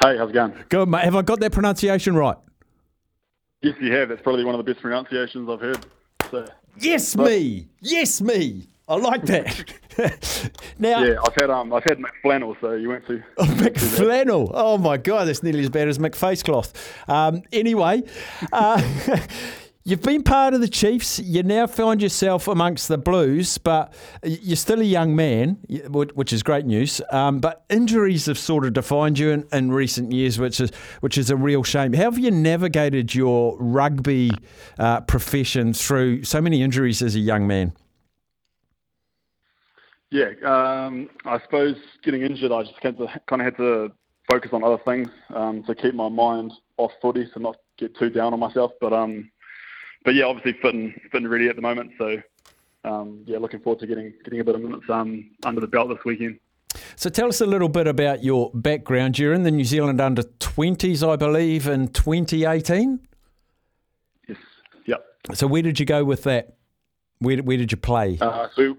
Hey, 0.03 0.18
how's 0.18 0.29
it 0.29 0.33
going? 0.33 0.53
Good, 0.68 0.89
mate. 0.89 1.06
Have 1.06 1.15
I 1.15 1.21
got 1.21 1.39
that 1.39 1.53
pronunciation 1.53 2.15
right? 2.15 2.35
Yes, 3.65 3.75
you 3.81 3.91
have. 3.94 4.09
That's 4.09 4.21
probably 4.21 4.45
one 4.45 4.53
of 4.53 4.63
the 4.63 4.71
best 4.71 4.83
pronunciations 4.83 5.50
I've 5.50 5.59
heard. 5.59 5.83
So, 6.29 6.45
Yes, 6.79 7.17
me. 7.17 7.67
Yes, 7.81 8.21
me. 8.21 8.67
I 8.88 8.95
like 8.97 9.23
that. 9.23 9.73
now, 10.77 11.03
yeah, 11.03 11.15
I've 11.25 11.33
had 11.33 11.50
um, 11.50 11.73
I've 11.73 11.83
had 11.83 11.97
McFlannel, 11.97 12.56
so 12.62 12.73
you 12.73 12.89
went 12.89 13.07
to. 13.07 13.23
McFlannel. 13.39 14.51
Oh 14.53 14.77
my 14.77 14.97
God, 14.97 15.27
that's 15.27 15.41
nearly 15.41 15.62
as 15.62 15.69
bad 15.69 15.88
as 15.88 15.97
McFacecloth. 15.97 16.73
Um, 17.09 17.41
anyway, 17.51 18.03
uh, 18.53 18.79
you've 19.85 20.01
been 20.01 20.23
part 20.23 20.53
of 20.53 20.61
the 20.61 20.67
Chiefs. 20.67 21.19
You 21.19 21.43
now 21.43 21.67
find 21.67 22.01
yourself 22.01 22.47
amongst 22.47 22.87
the 22.87 22.97
Blues, 22.97 23.57
but 23.57 23.93
you're 24.23 24.55
still 24.57 24.81
a 24.81 24.83
young 24.83 25.15
man, 25.15 25.59
which 25.89 26.33
is 26.33 26.43
great 26.43 26.65
news. 26.65 26.99
Um, 27.11 27.39
but 27.39 27.63
injuries 27.69 28.25
have 28.25 28.39
sort 28.39 28.65
of 28.65 28.73
defined 28.73 29.19
you 29.19 29.29
in, 29.29 29.47
in 29.53 29.71
recent 29.71 30.11
years, 30.11 30.39
which 30.39 30.59
is 30.59 30.71
which 30.99 31.17
is 31.17 31.29
a 31.29 31.35
real 31.37 31.63
shame. 31.63 31.93
How 31.93 32.03
have 32.03 32.19
you 32.19 32.31
navigated 32.31 33.15
your 33.15 33.55
rugby 33.59 34.31
uh, 34.79 35.01
profession 35.01 35.73
through 35.73 36.23
so 36.23 36.41
many 36.41 36.61
injuries 36.61 37.01
as 37.01 37.15
a 37.15 37.19
young 37.19 37.47
man? 37.47 37.73
Yeah, 40.11 40.31
um, 40.45 41.09
I 41.25 41.39
suppose 41.41 41.75
getting 42.03 42.21
injured, 42.21 42.51
I 42.51 42.63
just 42.63 42.79
kind 42.79 42.95
of, 42.99 43.09
had 43.41 43.57
to 43.57 43.91
focus 44.29 44.51
on 44.53 44.63
other 44.63 44.77
things 44.85 45.09
um, 45.33 45.63
to 45.63 45.75
keep 45.75 45.93
my 45.93 46.09
mind 46.09 46.53
off 46.77 46.91
footy, 47.01 47.27
to 47.33 47.39
not 47.39 47.57
get 47.77 47.97
too 47.97 48.09
down 48.09 48.33
on 48.33 48.39
myself. 48.39 48.71
But 48.79 48.93
um, 48.93 49.29
but 50.06 50.13
yeah, 50.13 50.25
obviously 50.25 50.54
fit 50.62 50.74
and 50.74 50.94
fit 51.12 51.16
and 51.16 51.30
ready 51.30 51.50
at 51.50 51.56
the 51.56 51.62
moment. 51.62 51.92
So 51.98 52.22
um, 52.86 53.24
yeah, 53.25 53.40
looking 53.40 53.60
forward 53.60 53.80
to 53.80 53.88
getting 53.88 54.13
getting 54.24 54.40
a 54.40 54.44
bit 54.44 54.56
of 54.56 54.62
minutes 54.62 54.86
um, 54.90 55.31
under 55.44 55.60
the 55.60 55.68
belt 55.68 55.90
this 55.90 55.98
weekend. 56.06 56.40
So 56.96 57.10
tell 57.10 57.28
us 57.28 57.42
a 57.42 57.46
little 57.46 57.69
bit 57.69 57.88
about 57.88 58.24
your 58.24 58.52
background. 58.54 59.18
You're 59.18 59.34
in 59.34 59.44
the 59.44 59.52
New 59.52 59.63
Zealand 59.63 60.00
under 60.00 60.24
20s, 60.24 61.07
I 61.07 61.16
believe, 61.16 61.68
in 61.68 61.88
2018. 61.88 63.00
Yes. 64.28 64.38
Yep. 64.86 65.06
So 65.34 65.48
where 65.48 65.62
did 65.62 65.80
you 65.80 65.86
go 65.86 66.04
with 66.04 66.24
that? 66.24 66.57
Where, 67.19 67.38
where 67.38 67.57
did 67.57 67.72
you 67.72 67.78
play? 67.78 68.18
Uh, 68.19 68.48
so, 68.56 68.78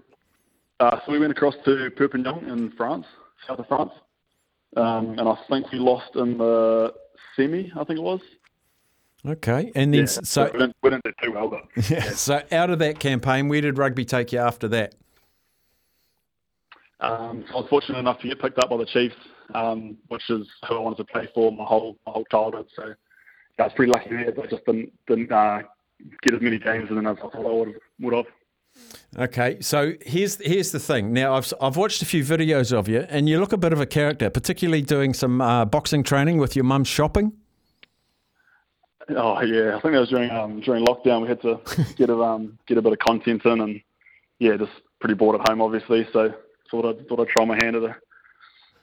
uh, 0.79 0.99
so 1.05 1.11
we 1.11 1.19
went 1.19 1.31
across 1.31 1.55
to 1.65 1.89
Perpignan 1.91 2.47
in 2.49 2.71
France, 2.77 3.07
south 3.47 3.59
of 3.59 3.67
France, 3.67 3.91
um, 4.75 5.17
and 5.17 5.27
I 5.27 5.35
think 5.49 5.71
we 5.71 5.79
lost 5.79 6.15
in 6.15 6.37
the 6.37 6.93
semi. 7.35 7.71
I 7.75 7.83
think 7.83 7.99
it 7.99 8.03
was. 8.03 8.21
Okay, 9.27 9.71
and 9.75 9.93
then 9.93 10.01
Yeah, 10.01 10.05
so 10.05 10.45
we 10.45 10.51
didn't, 10.51 10.75
we 10.81 10.89
didn't 10.89 11.03
do 11.03 11.11
too 11.21 11.31
well, 11.33 11.61
yeah, 11.89 12.11
so 12.11 12.41
out 12.51 12.69
of 12.69 12.79
that 12.79 12.99
campaign, 12.99 13.49
where 13.49 13.61
did 13.61 13.77
rugby 13.77 14.05
take 14.05 14.31
you 14.31 14.39
after 14.39 14.67
that? 14.69 14.95
um, 16.99 17.45
I 17.49 17.55
was 17.55 17.67
fortunate 17.69 17.99
enough 17.99 18.19
to 18.21 18.27
get 18.27 18.41
picked 18.41 18.59
up 18.59 18.69
by 18.69 18.77
the 18.77 18.85
Chiefs, 18.85 19.15
um, 19.53 19.97
which 20.07 20.29
is 20.29 20.47
who 20.67 20.75
I 20.75 20.79
wanted 20.79 20.97
to 20.97 21.05
play 21.05 21.29
for 21.33 21.51
my 21.51 21.63
whole 21.63 21.97
my 22.05 22.13
whole 22.13 22.25
childhood. 22.31 22.67
So 22.75 22.87
yeah, 22.87 22.93
I 23.59 23.63
was 23.63 23.73
pretty 23.75 23.91
lucky 23.91 24.09
there, 24.09 24.31
but 24.31 24.45
I 24.45 24.47
just 24.47 24.65
didn't 24.65 24.91
didn't 25.07 25.31
uh, 25.31 25.61
get 26.23 26.33
as 26.33 26.41
many 26.41 26.57
games 26.57 26.89
as 26.91 26.97
I 26.97 27.13
thought 27.13 27.35
I 27.35 27.39
would 27.39 27.75
would 27.99 28.13
have. 28.13 28.25
Okay, 29.17 29.59
so 29.61 29.93
here's 30.01 30.37
here's 30.37 30.71
the 30.71 30.79
thing. 30.79 31.13
Now 31.13 31.35
I've 31.35 31.51
I've 31.61 31.77
watched 31.77 32.01
a 32.01 32.05
few 32.05 32.23
videos 32.23 32.73
of 32.73 32.87
you, 32.87 33.05
and 33.09 33.29
you 33.29 33.39
look 33.39 33.53
a 33.53 33.57
bit 33.57 33.73
of 33.73 33.81
a 33.81 33.85
character, 33.85 34.29
particularly 34.29 34.81
doing 34.81 35.13
some 35.13 35.39
uh, 35.39 35.65
boxing 35.65 36.03
training 36.03 36.39
with 36.39 36.55
your 36.55 36.65
mum 36.65 36.83
shopping. 36.83 37.33
Oh 39.09 39.41
yeah, 39.41 39.77
I 39.77 39.79
think 39.79 39.93
that 39.93 39.99
was 39.99 40.09
during 40.09 40.29
um, 40.31 40.59
during 40.59 40.85
lockdown. 40.85 41.21
We 41.21 41.29
had 41.29 41.41
to 41.41 41.59
get 41.95 42.09
a 42.09 42.19
um, 42.21 42.57
get 42.67 42.77
a 42.77 42.81
bit 42.81 42.93
of 42.93 42.99
content 42.99 43.45
in, 43.45 43.61
and 43.61 43.81
yeah, 44.39 44.57
just 44.57 44.71
pretty 44.99 45.15
bored 45.15 45.39
at 45.39 45.47
home, 45.47 45.61
obviously. 45.61 46.07
So 46.11 46.33
thought 46.69 46.85
I'd 46.85 47.07
thought 47.07 47.19
I'd 47.19 47.29
try 47.29 47.45
my 47.45 47.55
hand 47.55 47.75
at 47.77 47.83
a 47.83 47.95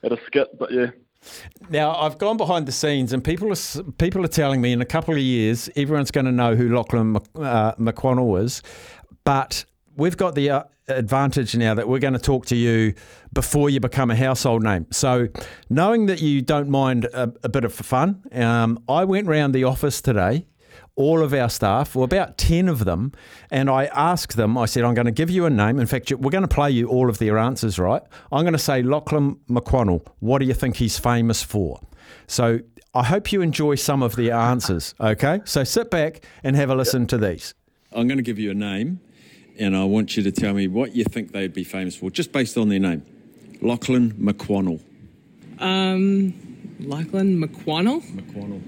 at 0.02 0.12
a 0.12 0.18
skit, 0.26 0.58
but 0.58 0.72
yeah. 0.72 0.86
Now 1.70 1.94
I've 1.94 2.18
gone 2.18 2.36
behind 2.36 2.66
the 2.66 2.72
scenes, 2.72 3.12
and 3.12 3.22
people 3.24 3.50
are 3.50 3.82
people 3.98 4.24
are 4.24 4.28
telling 4.28 4.60
me 4.60 4.72
in 4.72 4.80
a 4.80 4.86
couple 4.86 5.14
of 5.14 5.20
years 5.20 5.68
everyone's 5.76 6.10
going 6.10 6.26
to 6.26 6.32
know 6.32 6.54
who 6.54 6.68
Laughlan 6.68 7.12
Mc, 7.12 7.22
uh, 7.36 7.74
McWhannell 7.74 8.42
is, 8.42 8.62
but 9.24 9.64
we've 9.96 10.16
got 10.16 10.34
the 10.34 10.50
uh, 10.50 10.62
advantage 10.88 11.56
now 11.56 11.74
that 11.74 11.88
we're 11.88 11.98
going 11.98 12.14
to 12.14 12.18
talk 12.18 12.46
to 12.46 12.56
you 12.56 12.94
before 13.32 13.70
you 13.70 13.80
become 13.80 14.10
a 14.10 14.16
household 14.16 14.62
name. 14.62 14.86
So, 14.90 15.28
knowing 15.70 16.06
that 16.06 16.20
you 16.20 16.42
don't 16.42 16.68
mind 16.68 17.06
a, 17.06 17.32
a 17.42 17.48
bit 17.48 17.64
of 17.64 17.72
fun, 17.72 18.22
um, 18.32 18.82
I 18.88 19.04
went 19.04 19.26
round 19.26 19.54
the 19.54 19.64
office 19.64 20.00
today. 20.00 20.46
all 20.96 21.22
of 21.22 21.34
our 21.34 21.48
staff, 21.48 21.94
well, 21.94 22.04
about 22.04 22.38
10 22.38 22.68
of 22.68 22.84
them, 22.84 23.12
and 23.50 23.68
I 23.68 23.86
asked 23.86 24.36
them, 24.36 24.56
I 24.56 24.66
said, 24.66 24.84
I'm 24.84 24.94
going 24.94 25.06
to 25.06 25.12
give 25.12 25.30
you 25.30 25.44
a 25.44 25.50
name. 25.50 25.80
In 25.80 25.86
fact, 25.86 26.12
we're 26.12 26.30
going 26.30 26.42
to 26.42 26.48
play 26.48 26.70
you 26.70 26.88
all 26.88 27.08
of 27.10 27.18
their 27.18 27.36
answers, 27.36 27.78
right? 27.78 28.02
I'm 28.30 28.42
going 28.42 28.52
to 28.52 28.58
say 28.58 28.82
Laughlan 28.82 29.38
McWhannell. 29.48 30.06
What 30.20 30.38
do 30.38 30.44
you 30.46 30.54
think 30.54 30.76
he's 30.76 30.98
famous 30.98 31.42
for? 31.42 31.80
So 32.26 32.60
I 32.94 33.02
hope 33.04 33.32
you 33.32 33.40
enjoy 33.42 33.74
some 33.74 34.02
of 34.02 34.14
their 34.14 34.34
answers, 34.34 34.94
okay? 35.00 35.40
So 35.44 35.64
sit 35.64 35.90
back 35.90 36.24
and 36.44 36.54
have 36.54 36.70
a 36.70 36.74
listen 36.76 37.06
to 37.08 37.18
these. 37.18 37.54
I'm 37.92 38.06
going 38.06 38.18
to 38.18 38.22
give 38.24 38.38
you 38.38 38.50
a 38.50 38.54
name, 38.54 39.00
and 39.58 39.76
I 39.76 39.84
want 39.84 40.16
you 40.16 40.22
to 40.24 40.32
tell 40.32 40.54
me 40.54 40.68
what 40.68 40.94
you 40.94 41.04
think 41.04 41.32
they'd 41.32 41.52
be 41.52 41.64
famous 41.64 41.96
for, 41.96 42.10
just 42.10 42.32
based 42.32 42.56
on 42.56 42.68
their 42.68 42.78
name. 42.78 43.02
Laughlan 43.60 44.12
McWhannell. 44.14 44.80
Um, 45.58 46.32
Laughlan 46.80 47.42
McWhannell? 47.42 48.02
McWhannell. 48.02 48.62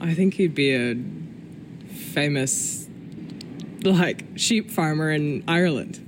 I 0.00 0.14
think 0.14 0.34
he'd 0.34 0.54
be 0.54 0.74
a 0.74 0.96
famous, 2.12 2.88
like, 3.82 4.24
sheep 4.36 4.70
farmer 4.70 5.10
in 5.10 5.44
Ireland. 5.46 6.04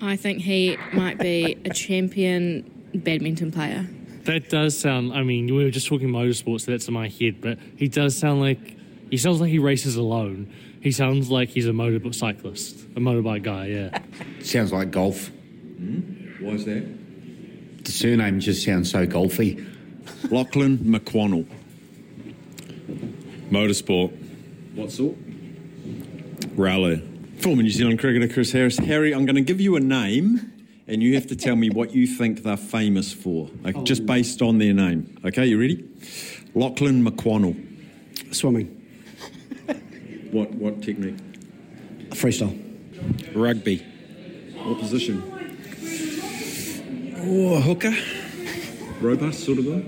I 0.00 0.16
think 0.16 0.40
he 0.40 0.76
might 0.92 1.18
be 1.18 1.56
a 1.64 1.70
champion 1.70 2.70
badminton 2.94 3.52
player. 3.52 3.88
That 4.24 4.48
does 4.48 4.78
sound. 4.78 5.12
I 5.12 5.22
mean, 5.22 5.54
we 5.54 5.64
were 5.64 5.70
just 5.70 5.86
talking 5.86 6.08
motorsports, 6.08 6.62
so 6.62 6.70
that's 6.72 6.88
in 6.88 6.94
my 6.94 7.08
head. 7.08 7.40
But 7.40 7.58
he 7.76 7.88
does 7.88 8.16
sound 8.16 8.40
like 8.40 8.76
he 9.14 9.18
sounds 9.18 9.40
like 9.40 9.50
he 9.50 9.60
races 9.60 9.94
alone. 9.94 10.52
He 10.80 10.90
sounds 10.90 11.30
like 11.30 11.48
he's 11.48 11.68
a 11.68 11.72
motorcyclist, 11.72 12.80
a 12.96 13.00
motorbike 13.00 13.44
guy. 13.44 13.66
Yeah. 13.66 13.96
Sounds 14.40 14.72
like 14.72 14.90
golf. 14.90 15.28
Hmm? 15.28 16.00
Why 16.40 16.54
is 16.54 16.64
that? 16.64 17.84
The 17.84 17.92
surname 17.92 18.40
just 18.40 18.64
sounds 18.64 18.90
so 18.90 19.06
golfy. 19.06 19.64
Laughlan 20.24 20.78
McWhannell. 20.78 21.46
Motorsport. 23.50 24.10
What 24.74 24.90
sort? 24.90 25.14
Rally. 26.56 26.96
Former 27.38 27.62
New 27.62 27.70
Zealand 27.70 28.00
cricketer 28.00 28.26
Chris 28.26 28.50
Harris. 28.50 28.78
Harry, 28.78 29.14
I'm 29.14 29.26
going 29.26 29.36
to 29.36 29.42
give 29.42 29.60
you 29.60 29.76
a 29.76 29.80
name, 29.80 30.52
and 30.88 31.04
you 31.04 31.14
have 31.14 31.28
to 31.28 31.36
tell 31.36 31.54
me 31.54 31.70
what 31.70 31.94
you 31.94 32.08
think 32.08 32.42
they're 32.42 32.56
famous 32.56 33.12
for, 33.12 33.48
like, 33.62 33.80
just 33.84 34.02
oh. 34.02 34.06
based 34.06 34.42
on 34.42 34.58
their 34.58 34.74
name. 34.74 35.20
Okay, 35.24 35.46
you 35.46 35.60
ready? 35.60 35.76
Laughlan 36.56 37.06
McWhannell. 37.06 38.34
Swimming. 38.34 38.80
What 40.34 40.52
what 40.54 40.82
technique? 40.82 41.14
Freestyle. 42.10 42.58
Rugby. 43.36 43.78
What 44.64 44.80
position? 44.80 45.22
Oh, 47.18 47.60
hooker. 47.60 47.94
Robust 49.00 49.44
sort 49.44 49.60
of 49.60 49.66
guy. 49.66 49.78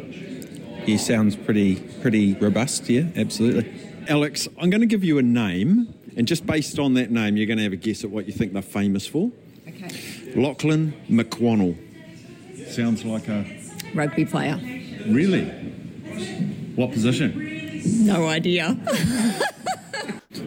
He 0.85 0.99
sounds 0.99 1.35
pretty 1.35 1.81
pretty 2.01 2.35
robust. 2.35 2.89
Yeah, 2.89 3.07
absolutely. 3.17 3.75
Alex, 4.09 4.47
I'm 4.61 4.71
going 4.71 4.83
to 4.83 4.87
give 4.87 5.03
you 5.03 5.19
a 5.19 5.23
name, 5.23 5.93
and 6.17 6.29
just 6.29 6.47
based 6.47 6.79
on 6.79 6.95
that 6.95 7.11
name, 7.11 7.37
you're 7.37 7.47
going 7.47 7.59
to 7.59 7.65
have 7.65 7.73
a 7.73 7.77
guess 7.77 8.05
at 8.05 8.11
what 8.11 8.29
you 8.29 8.33
think 8.33 8.53
they're 8.53 8.63
famous 8.63 9.05
for. 9.05 9.33
Okay. 9.67 9.89
Laughlan 10.37 10.93
McWhannell. 11.11 11.77
Sounds 12.69 13.05
like 13.05 13.27
a. 13.27 13.45
Rugby 13.95 14.25
player. 14.25 14.61
Really? 15.09 15.47
What 16.77 16.93
position? 16.93 18.05
No 18.07 18.29
idea. 18.29 18.77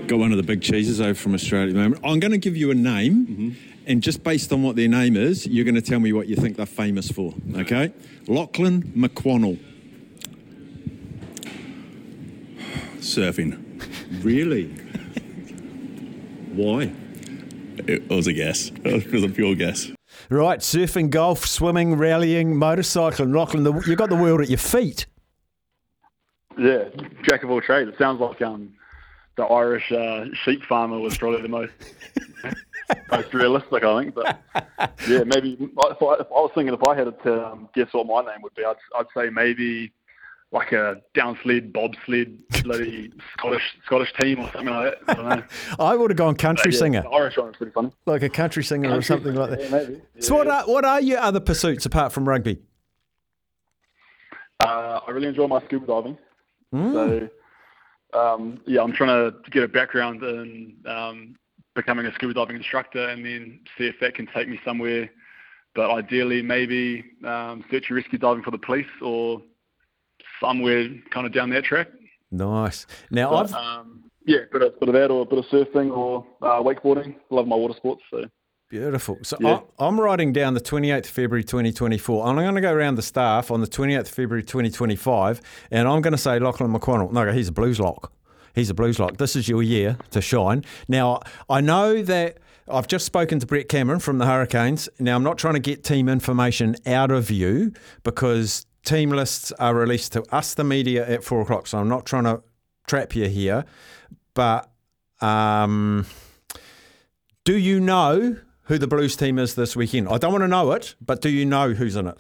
Got 0.10 0.18
one 0.18 0.32
of 0.32 0.38
the 0.38 0.44
big 0.44 0.64
cheeses 0.64 1.00
over 1.00 1.14
from 1.14 1.36
Australia 1.36 1.68
at 1.68 1.74
the 1.76 1.80
moment. 1.80 2.02
I'm 2.04 2.20
going 2.20 2.32
to 2.32 2.40
give 2.40 2.58
you 2.58 2.72
a 2.72 2.74
name, 2.74 3.56
and 3.86 4.02
just 4.02 4.24
based 4.24 4.52
on 4.52 4.64
what 4.64 4.76
their 4.76 4.88
name 4.88 5.16
is, 5.16 5.46
you're 5.46 5.66
going 5.66 5.76
to 5.76 5.84
tell 5.84 6.00
me 6.00 6.14
what 6.14 6.28
you 6.28 6.36
think 6.36 6.58
they're 6.58 6.66
famous 6.66 7.12
for. 7.12 7.36
Okay? 7.56 7.94
Laughlan 8.26 8.92
McWhannell. 8.96 9.60
Surfing. 12.98 13.64
Really? 14.24 14.70
Why? 16.56 16.92
It 17.88 18.10
was 18.10 18.26
a 18.26 18.34
guess. 18.34 18.72
It 18.84 19.12
was 19.12 19.24
a 19.24 19.30
pure 19.30 19.54
guess. 19.54 19.92
Right, 20.32 20.60
surfing, 20.60 21.12
golf, 21.12 21.46
swimming, 21.46 21.98
rallying, 21.98 22.56
motorcycling. 22.56 23.32
Laughlan, 23.32 23.64
the, 23.64 23.74
you've 23.88 24.00
got 24.00 24.10
the 24.10 24.16
world 24.16 24.42
at 24.42 24.50
your 24.50 24.58
feet. 24.58 25.06
Yeah, 26.58 26.86
jack 27.22 27.44
of 27.44 27.52
all 27.52 27.62
trades. 27.62 27.92
It 27.92 27.98
sounds 28.00 28.20
like 28.20 28.42
um, 28.42 28.74
the 29.40 29.46
Irish 29.46 29.90
uh, 29.94 30.26
sheep 30.44 30.62
farmer 30.66 31.00
was 31.00 31.18
probably 31.18 31.42
the 31.42 31.48
most 31.48 31.72
most 33.12 33.34
realistic, 33.34 33.86
I 33.86 34.04
think. 34.04 34.14
But 34.14 34.42
yeah, 35.08 35.24
maybe 35.24 35.56
if 35.60 35.72
I, 35.80 36.14
if 36.20 36.28
I 36.28 36.40
was 36.42 36.52
thinking 36.54 36.74
if 36.74 36.84
I 36.84 36.94
had 36.94 37.06
to 37.24 37.48
um, 37.48 37.70
guess 37.74 37.88
what 37.94 38.06
my 38.06 38.20
name 38.30 38.42
would 38.44 38.54
be, 38.54 38.66
I'd, 38.66 38.76
I'd 38.98 39.06
say 39.16 39.30
maybe 39.30 39.94
like 40.52 40.74
a 40.74 40.98
downsled, 41.16 41.72
bobsled, 41.72 42.38
bloody 42.64 43.14
Scottish 43.38 43.62
Scottish 43.86 44.12
team 44.20 44.40
or 44.40 44.52
something 44.52 44.74
like 44.74 45.06
that. 45.06 45.10
I 45.10 45.14
don't 45.14 45.30
know. 45.30 45.44
I 45.80 45.96
would 45.96 46.12
have 46.12 46.18
gone 46.18 46.36
country 46.36 46.74
yeah, 46.74 46.80
singer, 46.80 47.02
The 47.04 47.10
Irish 47.10 47.38
one 47.38 47.48
was 47.48 47.56
pretty 47.56 47.72
funny. 47.72 47.94
like 48.06 48.24
a 48.24 48.30
country 48.30 48.66
singer 48.66 48.94
or 48.94 49.02
something 49.02 49.36
like 49.36 49.52
that. 49.52 49.62
yeah, 49.62 49.70
maybe. 49.70 50.02
So, 50.20 50.36
what 50.36 50.50
are, 50.50 50.64
what 50.64 50.84
are 50.84 51.00
your 51.00 51.20
other 51.20 51.40
pursuits 51.40 51.86
apart 51.86 52.12
from 52.12 52.28
rugby? 52.28 52.60
Uh, 54.60 55.00
I 55.08 55.12
really 55.12 55.30
enjoy 55.30 55.48
my 55.48 55.64
scuba 55.64 55.88
diving. 55.88 56.18
Mm. 56.74 56.94
So, 56.94 57.30
um, 58.14 58.60
yeah, 58.66 58.82
I'm 58.82 58.94
trying 58.94 59.32
to 59.32 59.52
get 59.52 59.64
a 59.64 59.68
background 59.68 60.24
in 60.24 60.76
um, 60.86 61.36
becoming 61.76 62.06
a 62.06 62.14
scuba 62.14 62.34
diving 62.34 62.56
instructor 62.56 63.10
and 63.10 63.26
then 63.26 63.60
see 63.78 63.86
if 63.86 63.96
that 64.02 64.16
can 64.16 64.28
take 64.34 64.48
me 64.48 64.60
somewhere. 64.66 65.10
But 65.76 65.92
ideally, 65.92 66.42
maybe 66.42 67.06
um, 67.24 67.64
search 67.70 67.86
and 67.90 67.96
rescue 67.96 68.18
diving 68.18 68.44
for 68.44 68.52
the 68.52 68.58
police 68.58 68.88
or 69.02 69.42
somewhere 70.42 70.90
kind 71.12 71.28
of 71.28 71.34
down 71.34 71.50
that 71.52 71.64
track. 71.64 71.88
Nice. 72.32 72.88
Now, 73.12 73.30
But, 73.32 73.54
I've 73.54 73.54
um, 73.54 74.04
yeah, 74.26 74.40
bit 74.52 74.62
of, 74.62 74.80
bit 74.80 74.90
of 74.90 74.94
that 74.96 75.12
or 75.12 75.22
a 75.22 75.26
bit 75.26 75.40
of 75.40 75.46
surfing 75.46 75.96
or 75.96 76.26
uh, 76.42 76.62
wakeboarding. 76.62 77.16
Love 77.30 77.48
my 77.48 77.56
water 77.56 77.74
sports. 77.78 78.02
So 78.10 78.26
Beautiful. 78.70 79.18
So 79.24 79.36
Yeah. 79.40 79.62
I, 79.80 79.88
I'm 79.88 80.00
writing 80.00 80.32
down 80.32 80.54
the 80.54 80.62
28th 80.62 81.08
February 81.08 81.44
2024. 81.44 82.28
And 82.28 82.40
I'm 82.40 82.46
going 82.46 82.56
to 82.56 82.62
go 82.62 82.72
around 82.72 82.96
the 82.96 83.02
staff 83.02 83.50
on 83.50 83.62
the 83.62 83.68
28th 83.68 84.08
February 84.10 84.44
2025, 84.44 85.42
and 85.72 85.88
I'm 85.88 86.02
going 86.02 86.12
to 86.12 86.20
say 86.20 86.38
Laughlan 86.40 86.76
McWhannell. 86.78 87.12
No, 87.12 87.32
he's 87.32 87.48
a 87.48 87.52
blues 87.52 87.80
lock. 87.80 88.14
He's 88.54 88.70
a 88.70 88.76
blues 88.76 89.00
lock. 89.00 89.18
This 89.18 89.36
is 89.36 89.50
your 89.50 89.64
year 89.64 89.98
to 90.12 90.22
shine. 90.22 90.64
Now, 90.88 91.22
I 91.50 91.62
know 91.62 92.04
that 92.04 92.38
I've 92.68 92.88
just 92.88 93.06
spoken 93.06 93.40
to 93.40 93.48
Brett 93.48 93.70
Cameron 93.70 94.00
from 94.00 94.20
the 94.20 94.28
Hurricanes. 94.28 94.88
Now, 95.00 95.16
I'm 95.16 95.24
not 95.24 95.40
trying 95.40 95.56
to 95.56 95.60
get 95.60 95.84
team 95.84 96.08
information 96.08 96.76
out 96.86 97.10
of 97.10 97.32
you 97.32 97.74
because 98.04 98.68
team 98.86 99.10
lists 99.10 99.52
are 99.54 99.74
released 99.74 100.14
to 100.14 100.24
us, 100.36 100.54
the 100.54 100.64
media, 100.64 101.08
at 101.08 101.24
four 101.24 101.42
o'clock. 101.42 101.66
So 101.66 101.80
I'm 101.80 101.90
not 101.90 102.06
trying 102.06 102.26
to 102.26 102.44
trap 102.86 103.16
you 103.16 103.28
here. 103.28 103.66
But 104.36 104.70
um, 105.22 106.06
do 107.46 107.58
you 107.58 107.80
know 107.80 108.38
who 108.70 108.78
the 108.78 108.88
Blues 108.88 109.18
team 109.18 109.38
is 109.38 109.56
this 109.56 109.76
weekend? 109.76 110.08
I 110.08 110.18
don't 110.18 110.32
want 110.32 110.44
to 110.44 110.48
know 110.48 110.72
it, 110.72 110.96
but 111.02 111.22
do 111.22 111.30
you 111.30 111.46
know 111.46 111.74
who's 111.74 111.98
in 111.98 112.08
it? 112.08 112.18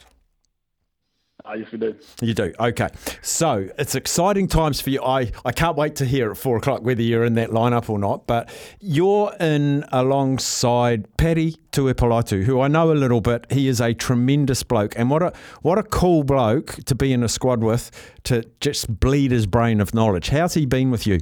uh, 1.49 1.53
yes, 1.55 1.71
we 1.71 1.77
do. 1.77 1.95
You 2.21 2.33
do. 2.33 2.53
Okay. 2.59 2.89
So 3.21 3.69
it's 3.77 3.95
exciting 3.95 4.47
times 4.47 4.81
for 4.81 4.89
you. 4.89 5.01
I, 5.01 5.31
I 5.45 5.51
can't 5.51 5.75
wait 5.75 5.95
to 5.95 6.05
hear 6.05 6.31
at 6.31 6.37
four 6.37 6.57
o'clock 6.57 6.81
whether 6.83 7.01
you're 7.01 7.23
in 7.23 7.33
that 7.35 7.49
lineup 7.49 7.89
or 7.89 7.97
not. 7.97 8.27
But 8.27 8.49
you're 8.79 9.33
in 9.39 9.85
alongside 9.91 11.17
Paddy 11.17 11.55
Tuipulotu, 11.71 12.43
who 12.43 12.61
I 12.61 12.67
know 12.67 12.91
a 12.91 12.93
little 12.93 13.21
bit. 13.21 13.47
He 13.51 13.67
is 13.67 13.81
a 13.81 13.93
tremendous 13.93 14.63
bloke. 14.63 14.93
And 14.95 15.09
what 15.09 15.23
a 15.23 15.33
what 15.61 15.77
a 15.77 15.83
cool 15.83 16.23
bloke 16.23 16.75
to 16.85 16.95
be 16.95 17.13
in 17.13 17.23
a 17.23 17.29
squad 17.29 17.63
with 17.63 17.89
to 18.25 18.43
just 18.59 18.99
bleed 18.99 19.31
his 19.31 19.47
brain 19.47 19.81
of 19.81 19.93
knowledge. 19.93 20.29
How's 20.29 20.53
he 20.53 20.65
been 20.65 20.91
with 20.91 21.07
you? 21.07 21.19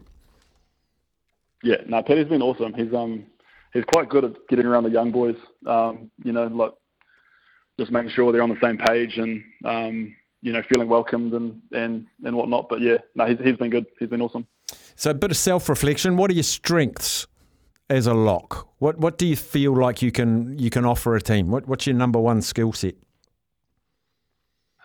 Yeah, 1.64 1.78
no, 1.88 2.04
Petty's 2.04 2.28
been 2.28 2.42
awesome. 2.42 2.74
He's 2.74 2.94
um 2.94 3.26
he's 3.74 3.86
quite 3.86 4.10
good 4.10 4.26
at 4.26 4.34
getting 4.50 4.66
around 4.66 4.84
the 4.84 4.90
young 4.90 5.12
boys. 5.12 5.36
Um, 5.66 6.12
you 6.24 6.32
know, 6.32 6.48
like 6.48 6.72
just 7.80 7.92
making 7.92 8.12
sure 8.12 8.32
they're 8.32 8.44
on 8.44 8.50
the 8.50 8.60
same 8.62 8.78
page 8.78 9.18
and 9.18 9.44
um, 9.66 10.16
you 10.42 10.54
know, 10.54 10.62
feeling 10.70 10.90
welcomed 10.90 11.34
and 11.34 11.62
and 11.72 12.06
and 12.24 12.36
whatnot. 12.36 12.68
But 12.70 12.82
yeah, 12.82 12.98
no, 13.16 13.26
he's 13.26 13.38
he's 13.44 13.58
been 13.58 13.70
good. 13.70 13.86
He's 14.00 14.10
been 14.10 14.22
awesome. 14.22 14.48
So 14.96 15.12
a 15.12 15.14
bit 15.14 15.32
of 15.32 15.38
self 15.38 15.70
reflection. 15.70 16.18
What 16.18 16.32
are 16.32 16.34
your 16.34 16.44
strengths 16.44 17.28
as 17.90 18.08
a 18.08 18.14
lock? 18.14 18.68
What 18.80 18.98
what 18.98 19.18
do 19.18 19.26
you 19.26 19.36
feel 19.36 19.76
like 19.76 20.02
you 20.02 20.12
can 20.12 20.58
you 20.58 20.70
can 20.70 20.86
offer 20.86 21.16
a 21.16 21.22
team? 21.22 21.50
What 21.50 21.68
what's 21.68 21.88
your 21.88 21.96
number 21.96 22.20
one 22.20 22.42
skill 22.42 22.74
set? 22.74 22.96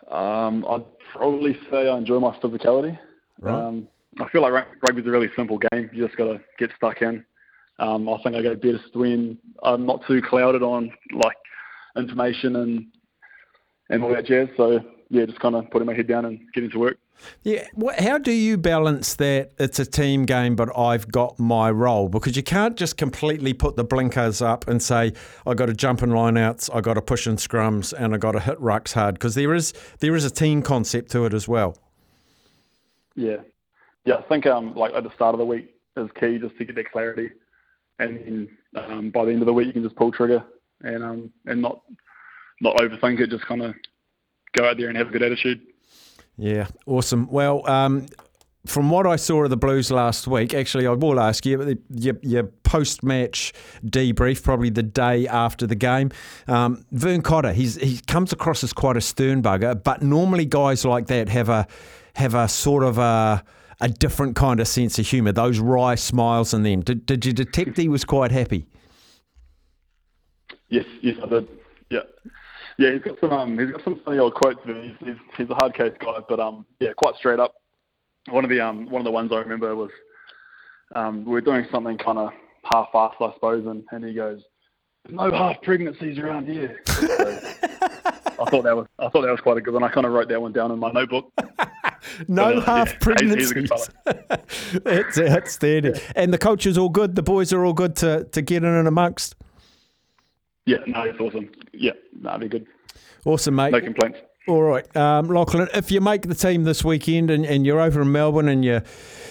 Um, 0.09 0.65
I'd 0.69 0.85
probably 1.11 1.57
say 1.71 1.89
I 1.89 1.97
enjoy 1.97 2.19
my 2.19 2.31
physicality. 2.37 2.97
Right. 3.39 3.53
Um, 3.53 3.87
I 4.19 4.29
feel 4.29 4.41
like 4.41 4.53
rug- 4.53 4.67
rugby's 4.87 5.07
a 5.07 5.09
really 5.09 5.29
simple 5.35 5.57
game. 5.57 5.89
You 5.91 6.05
just 6.05 6.17
got 6.17 6.25
to 6.25 6.41
get 6.59 6.69
stuck 6.75 7.01
in. 7.01 7.25
Um, 7.79 8.07
I 8.07 8.17
think 8.21 8.35
I 8.35 8.41
go 8.41 8.55
best 8.55 8.95
when 8.95 9.37
I'm 9.63 9.85
not 9.85 10.05
too 10.07 10.21
clouded 10.21 10.61
on 10.61 10.91
like 11.13 11.37
information 11.97 12.55
and 12.57 12.85
and 13.89 14.03
all 14.03 14.13
that 14.13 14.25
jazz. 14.25 14.47
So 14.57 14.79
yeah, 15.09 15.25
just 15.25 15.39
kind 15.39 15.55
of 15.55 15.69
putting 15.71 15.85
my 15.85 15.93
head 15.93 16.07
down 16.07 16.25
and 16.25 16.39
getting 16.53 16.69
to 16.71 16.79
work. 16.79 16.97
Yeah, 17.43 17.67
how 17.99 18.17
do 18.17 18.31
you 18.31 18.57
balance 18.57 19.15
that? 19.15 19.51
It's 19.59 19.79
a 19.79 19.85
team 19.85 20.25
game, 20.25 20.55
but 20.55 20.75
I've 20.77 21.11
got 21.11 21.39
my 21.39 21.69
role 21.69 22.09
because 22.09 22.35
you 22.35 22.43
can't 22.43 22.75
just 22.75 22.97
completely 22.97 23.53
put 23.53 23.75
the 23.75 23.83
blinkers 23.83 24.41
up 24.41 24.67
and 24.67 24.81
say 24.81 25.13
I 25.45 25.53
got 25.53 25.67
to 25.67 25.73
jump 25.73 26.01
in 26.01 26.09
lineouts, 26.09 26.69
I 26.73 26.81
got 26.81 26.95
to 26.95 27.01
push 27.01 27.27
in 27.27 27.35
scrums, 27.35 27.93
and 27.93 28.13
I 28.13 28.17
got 28.17 28.31
to 28.33 28.39
hit 28.39 28.59
rucks 28.59 28.93
hard 28.93 29.15
because 29.15 29.35
there 29.35 29.53
is 29.53 29.73
there 29.99 30.15
is 30.15 30.25
a 30.25 30.31
team 30.31 30.61
concept 30.61 31.11
to 31.11 31.25
it 31.25 31.33
as 31.33 31.47
well. 31.47 31.77
Yeah, 33.15 33.37
yeah. 34.05 34.15
I 34.15 34.21
think 34.23 34.45
um 34.45 34.73
like 34.75 34.93
at 34.93 35.03
the 35.03 35.13
start 35.13 35.35
of 35.35 35.39
the 35.39 35.45
week, 35.45 35.73
is 35.97 36.09
key 36.19 36.39
just 36.39 36.57
to 36.57 36.65
get 36.65 36.75
that 36.75 36.91
clarity. 36.91 37.29
And 37.99 38.17
then 38.17 38.57
um, 38.75 39.09
by 39.11 39.25
the 39.25 39.31
end 39.31 39.41
of 39.41 39.45
the 39.45 39.53
week, 39.53 39.67
you 39.67 39.73
can 39.73 39.83
just 39.83 39.95
pull 39.95 40.11
trigger 40.11 40.43
and 40.81 41.03
um, 41.03 41.31
and 41.45 41.61
not 41.61 41.81
not 42.61 42.75
overthink 42.77 43.19
it. 43.19 43.29
Just 43.29 43.45
kind 43.45 43.61
of 43.61 43.75
go 44.53 44.67
out 44.67 44.77
there 44.77 44.89
and 44.89 44.97
have 44.97 45.09
a 45.09 45.11
good 45.11 45.23
attitude. 45.23 45.61
Yeah, 46.37 46.67
awesome. 46.87 47.29
Well, 47.29 47.67
um, 47.69 48.07
from 48.65 48.89
what 48.89 49.05
I 49.05 49.17
saw 49.17 49.43
of 49.43 49.49
the 49.49 49.57
Blues 49.57 49.91
last 49.91 50.25
week, 50.25 50.53
actually, 50.53 50.87
I 50.87 50.91
will 50.91 51.19
ask 51.19 51.45
you 51.45 51.77
your, 51.89 52.15
your 52.21 52.43
post 52.43 53.03
match 53.03 53.53
debrief, 53.85 54.41
probably 54.41 54.69
the 54.69 54.83
day 54.83 55.27
after 55.27 55.67
the 55.67 55.75
game. 55.75 56.11
Um, 56.47 56.85
Vern 56.91 57.21
Cotter, 57.21 57.53
he's, 57.53 57.75
he 57.75 57.99
comes 58.07 58.31
across 58.31 58.63
as 58.63 58.71
quite 58.71 58.95
a 58.95 59.01
stern 59.01 59.43
bugger, 59.43 59.81
but 59.81 60.01
normally 60.01 60.45
guys 60.45 60.85
like 60.85 61.07
that 61.07 61.29
have 61.29 61.49
a 61.49 61.67
have 62.15 62.35
a 62.35 62.47
sort 62.47 62.83
of 62.83 62.99
a 62.99 63.43
a 63.83 63.89
different 63.89 64.37
kind 64.37 64.61
of 64.61 64.67
sense 64.67 64.97
of 64.97 65.05
humour. 65.05 65.33
Those 65.33 65.59
wry 65.59 65.95
smiles 65.95 66.53
in 66.53 66.63
them. 66.63 66.81
Did, 66.81 67.05
did 67.05 67.25
you 67.25 67.33
detect 67.33 67.75
he 67.75 67.89
was 67.89 68.05
quite 68.05 68.31
happy? 68.31 68.65
Yes, 70.69 70.85
yes, 71.01 71.17
I 71.21 71.27
did. 71.27 71.49
Yeah, 71.89 71.99
yeah. 72.77 72.93
He's 72.93 73.01
got 73.01 73.19
some 73.19 73.33
um, 73.33 73.59
he's 73.59 73.71
got 73.71 73.83
some 73.83 73.99
funny 74.05 74.19
old 74.19 74.35
quotes. 74.35 74.61
He's, 74.65 74.93
he's, 75.01 75.15
he's 75.37 75.49
a 75.49 75.55
hard 75.55 75.75
case 75.75 75.91
guy, 75.99 76.19
but 76.29 76.39
um, 76.39 76.65
yeah, 76.79 76.93
quite 76.95 77.15
straight 77.15 77.39
up. 77.39 77.55
One 78.29 78.45
of 78.45 78.49
the 78.49 78.61
um, 78.61 78.89
one 78.89 79.01
of 79.01 79.05
the 79.05 79.11
ones 79.11 79.31
I 79.33 79.39
remember 79.39 79.75
was 79.75 79.91
um, 80.95 81.25
we 81.25 81.31
were 81.31 81.41
doing 81.41 81.67
something 81.69 81.97
kind 81.97 82.17
of 82.17 82.31
half-assed, 82.63 83.21
I 83.21 83.33
suppose, 83.33 83.65
and, 83.67 83.83
and 83.91 84.05
he 84.05 84.13
goes, 84.13 84.41
"There's 85.03 85.15
no 85.15 85.29
half 85.29 85.61
pregnancies 85.61 86.17
around 86.17 86.47
here." 86.47 86.81
So, 88.35 88.45
I 88.45 88.49
thought 88.49 88.63
that 88.63 88.75
was 88.75 88.87
I 88.97 89.09
thought 89.09 89.21
that 89.21 89.31
was 89.31 89.41
quite 89.41 89.57
a 89.57 89.61
good 89.61 89.75
one. 89.75 89.83
I 89.83 89.89
kind 89.89 90.07
of 90.07 90.11
wrote 90.11 90.27
that 90.29 90.41
one 90.41 90.53
down 90.53 90.71
in 90.71 90.79
my 90.79 90.91
notebook. 90.91 91.31
no 92.27 92.59
half 92.59 92.91
yeah, 92.93 92.97
pregnancies. 92.99 93.51
he's- 93.51 93.69
he's 94.05 94.13
a. 94.29 94.79
That's 94.83 95.17
outstanding. 95.19 95.95
And 96.15 96.33
the 96.33 96.37
coaches 96.37 96.77
all 96.77 96.89
good. 96.89 97.15
The 97.15 97.23
boys 97.23 97.51
are 97.53 97.63
all 97.65 97.73
good 97.73 97.95
to, 97.97 98.25
to 98.25 98.41
get 98.41 98.63
in 98.63 98.69
and 98.73 98.87
amongst. 98.87 99.35
Yeah, 100.65 100.77
no, 100.87 101.01
it's 101.03 101.19
awesome. 101.19 101.49
Yeah, 101.73 101.91
no, 102.19 102.31
that'd 102.31 102.41
be 102.41 102.47
good. 102.59 102.67
Awesome, 103.25 103.55
mate. 103.55 103.71
No 103.71 103.81
complaints. 103.81 104.19
All 104.47 104.61
right, 104.61 104.85
um, 104.97 105.27
Laughlan. 105.29 105.69
If 105.73 105.89
you 105.91 106.01
make 106.01 106.23
the 106.23 106.35
team 106.35 106.63
this 106.65 106.83
weekend 106.83 107.31
and, 107.31 107.45
and 107.45 107.65
you're 107.65 107.79
over 107.79 108.01
in 108.01 108.11
Melbourne 108.11 108.49
and 108.49 108.63
you're 108.65 108.83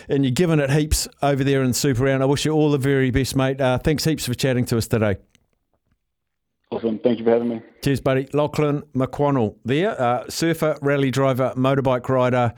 and 0.09 0.25
you're 0.25 0.31
giving 0.33 0.59
it 0.59 0.71
heaps 0.71 1.07
over 1.23 1.45
there 1.45 1.63
in 1.63 1.75
Super 1.75 2.05
Round, 2.05 2.23
I 2.23 2.27
wish 2.27 2.47
you 2.47 2.53
all 2.53 2.71
the 2.71 2.79
very 2.79 3.11
best, 3.11 3.37
mate. 3.37 3.61
Uh, 3.61 3.77
thanks 3.79 4.05
heaps 4.05 4.27
for 4.27 4.33
chatting 4.35 4.65
to 4.67 4.79
us 4.79 4.89
today. 4.89 5.17
Awesome. 6.73 6.99
Thank 7.01 7.19
you 7.19 7.25
for 7.25 7.33
having 7.33 7.49
me. 7.51 7.61
Cheers, 7.85 8.01
buddy. 8.01 8.25
Laughlan 8.33 8.83
McWhannell 8.95 9.57
there, 9.63 10.01
uh, 10.01 10.25
surfer, 10.31 10.79
rally 10.81 11.11
driver, 11.11 11.53
motorbike 11.55 12.09
rider. 12.09 12.55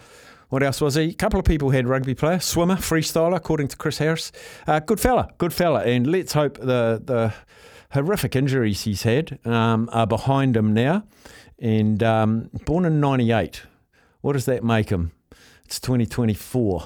What 0.50 0.62
else 0.62 0.80
was 0.80 0.94
he? 0.94 1.08
A 1.08 1.14
couple 1.14 1.40
of 1.40 1.44
people 1.44 1.70
had 1.70 1.88
rugby 1.88 2.14
player, 2.14 2.38
swimmer, 2.38 2.76
freestyler, 2.76 3.34
according 3.34 3.68
to 3.68 3.76
Chris 3.76 3.98
Harris. 3.98 4.30
Uh, 4.68 4.78
good 4.78 5.00
fella, 5.00 5.30
good 5.38 5.52
fella. 5.52 5.82
And 5.82 6.06
let's 6.06 6.32
hope 6.32 6.58
the 6.58 7.02
the 7.04 7.34
horrific 7.90 8.36
injuries 8.36 8.82
he's 8.82 9.02
had 9.02 9.40
um, 9.44 9.88
are 9.92 10.06
behind 10.06 10.56
him 10.56 10.72
now. 10.72 11.02
And 11.58 12.00
um, 12.04 12.50
born 12.64 12.84
in 12.84 13.00
'98, 13.00 13.62
what 14.20 14.34
does 14.34 14.44
that 14.44 14.62
make 14.62 14.90
him? 14.90 15.10
It's 15.64 15.80
2024. 15.80 16.84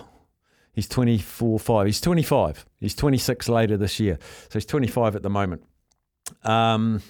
He's 0.73 0.88
24, 0.88 1.58
5. 1.58 1.87
He's 1.87 2.00
25. 2.00 2.64
He's 2.80 2.94
26 2.94 3.49
later 3.50 3.76
this 3.76 4.00
year. 4.00 4.18
So 4.49 4.61
he's 4.61 4.64
25 4.64 5.16
at 5.16 5.23
the 5.23 5.28
moment. 5.28 5.64
Um, 6.44 7.02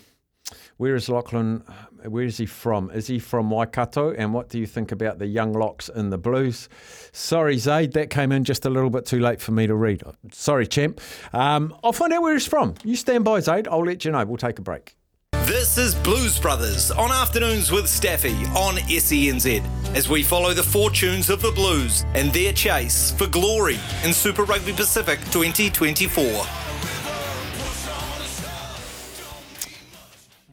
where 0.78 0.94
is 0.94 1.08
Laughlan? 1.08 1.62
Where 2.04 2.24
is 2.24 2.38
he 2.38 2.46
from? 2.46 2.90
Is 2.90 3.08
he 3.08 3.18
from 3.18 3.50
Waikato? 3.50 4.12
And 4.12 4.32
what 4.32 4.48
do 4.48 4.58
you 4.58 4.66
think 4.66 4.92
about 4.92 5.18
the 5.18 5.26
young 5.26 5.52
locks 5.52 5.88
in 5.88 6.10
the 6.10 6.18
Blues? 6.18 6.68
Sorry, 7.12 7.58
Zaid, 7.58 7.92
that 7.94 8.10
came 8.10 8.30
in 8.30 8.44
just 8.44 8.64
a 8.64 8.70
little 8.70 8.88
bit 8.88 9.04
too 9.04 9.18
late 9.18 9.40
for 9.40 9.50
me 9.52 9.66
to 9.66 9.74
read. 9.74 10.02
Sorry, 10.32 10.66
champ. 10.66 11.00
Um, 11.32 11.74
I'll 11.82 11.92
find 11.92 12.12
out 12.12 12.22
where 12.22 12.32
he's 12.32 12.46
from. 12.46 12.74
You 12.84 12.94
stand 12.94 13.24
by, 13.24 13.40
Zaid. 13.40 13.66
I'll 13.68 13.84
let 13.84 14.04
you 14.04 14.12
know. 14.12 14.24
We'll 14.24 14.36
take 14.36 14.60
a 14.60 14.62
break. 14.62 14.94
This 15.32 15.78
is 15.78 15.94
Blues 15.96 16.38
Brothers 16.38 16.90
on 16.90 17.10
Afternoons 17.10 17.72
with 17.72 17.88
Staffy 17.88 18.34
on 18.54 18.76
SENZ 18.76 19.64
as 19.96 20.08
we 20.08 20.22
follow 20.22 20.54
the 20.54 20.62
fortunes 20.62 21.28
of 21.30 21.42
the 21.42 21.50
Blues 21.50 22.04
and 22.14 22.32
their 22.32 22.52
chase 22.52 23.12
for 23.12 23.26
glory 23.26 23.78
in 24.04 24.12
Super 24.12 24.44
Rugby 24.44 24.74
Pacific 24.74 25.18
2024. 25.32 26.67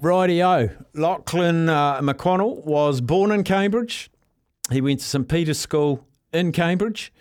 Rightio. 0.05 0.71
Laughlan 0.93 1.67
uh, 1.67 1.99
McConnell 1.99 2.63
was 2.63 3.01
born 3.01 3.31
in 3.31 3.43
Cambridge. 3.43 4.11
He 4.71 4.79
went 4.79 4.99
to 4.99 5.05
St 5.05 5.27
Peter's 5.27 5.57
School 5.57 6.05
in 6.31 6.51
Cambridge, 6.51 7.11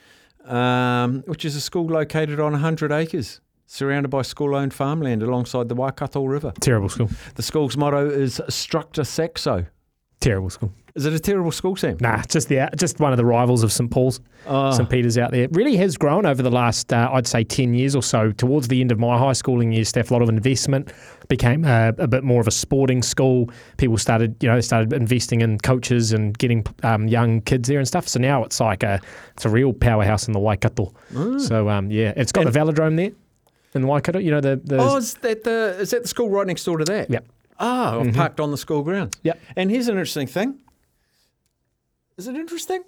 um, 0.45 1.23
which 1.27 1.47
is 1.47 1.57
a 1.57 1.63
school 1.63 1.87
located 1.87 2.39
on 2.39 2.53
100 2.53 2.93
acres, 2.93 3.41
surrounded 3.65 4.11
by 4.11 4.21
school 4.21 4.55
owned 4.55 4.75
farmland 4.75 5.23
alongside 5.23 5.71
the 5.71 5.75
Waikato 5.75 6.27
River. 6.27 6.53
Terrible 6.61 6.91
school. 6.91 7.09
The 7.37 7.43
school's 7.43 7.75
motto 7.75 8.07
is 8.07 8.39
Structor 8.49 9.07
Saxo. 9.07 9.65
Terrible 10.21 10.51
school. 10.51 10.71
Is 10.97 11.07
it 11.07 11.13
a 11.13 11.19
terrible 11.19 11.51
school, 11.51 11.75
Sam? 11.75 11.97
Nah, 12.01 12.23
just 12.23 12.49
the 12.49 12.69
just 12.77 13.01
one 13.01 13.13
of 13.13 13.17
the 13.17 13.25
rivals 13.25 13.65
of 13.65 13.73
St 13.73 13.91
Paul's, 13.91 14.21
Oh. 14.47 14.71
St 14.71 14.89
Peter's 14.89 15.19
out 15.19 15.33
there. 15.33 15.49
Really 15.51 15.77
has 15.77 15.97
grown 15.97 16.25
over 16.25 16.41
the 16.41 16.51
last, 16.53 16.93
uh, 16.93 17.11
I'd 17.13 17.27
say, 17.27 17.43
ten 17.43 17.75
years 17.75 17.97
or 17.97 18.03
so. 18.03 18.31
Towards 18.31 18.69
the 18.69 18.81
end 18.81 18.93
of 18.93 19.01
my 19.01 19.19
high 19.19 19.33
schooling 19.33 19.73
years, 19.73 19.89
Steph, 19.89 20.13
a 20.13 20.15
lot 20.15 20.23
of 20.23 20.29
investment 20.29 20.93
became 21.27 21.65
uh, 21.65 21.91
a 21.99 22.07
bit 22.07 22.23
more 22.23 22.41
of 22.41 22.47
a 22.47 22.53
sporting 22.53 23.03
school. 23.03 23.51
People 23.77 23.99
started, 23.99 24.37
you 24.41 24.49
know, 24.49 24.61
started 24.61 24.93
investing 24.93 25.41
in 25.41 25.59
coaches 25.59 26.13
and 26.13 26.39
getting 26.39 26.65
um, 26.85 27.09
young 27.09 27.41
kids 27.41 27.69
there 27.69 27.79
and 27.81 27.89
stuff. 27.89 28.07
So 28.07 28.21
now 28.21 28.45
it's 28.45 28.61
like 28.61 28.85
a 28.85 29.01
it's 29.33 29.45
a 29.45 29.49
real 29.51 29.73
powerhouse 29.73 30.29
in 30.29 30.33
the 30.33 30.39
Waikato. 30.41 30.95
Mm. 31.13 31.41
So 31.41 31.69
um, 31.71 31.91
yeah, 31.91 32.13
it's 32.17 32.31
got 32.31 32.45
the 32.45 32.57
velodrome 32.57 32.95
there 32.97 33.11
in 33.75 33.89
Waikato. 33.89 34.21
You 34.21 34.31
know 34.31 34.41
the, 34.41 34.61
the 34.63 34.77
Oh, 34.79 34.97
is 34.99 35.15
that 35.15 35.43
the 35.43 35.77
is 35.81 35.91
that 35.91 36.03
the 36.03 36.09
school 36.09 36.31
right 36.31 36.47
next 36.47 36.63
door 36.63 36.79
to 36.79 36.85
that? 36.85 37.11
Yep. 37.11 37.27
Ah, 37.59 37.99
I've 37.99 38.07
Mhm. 38.09 38.15
parked 38.15 38.39
on 38.41 38.53
the 38.53 38.59
school 38.59 38.83
grounds. 38.83 39.17
Yep. 39.25 39.41
And 39.57 39.71
here's 39.73 39.89
an 39.89 39.95
interesting 39.95 40.27
thing. 40.29 40.59
Is 42.17 42.29
it 42.29 42.37
interesting? 42.37 42.83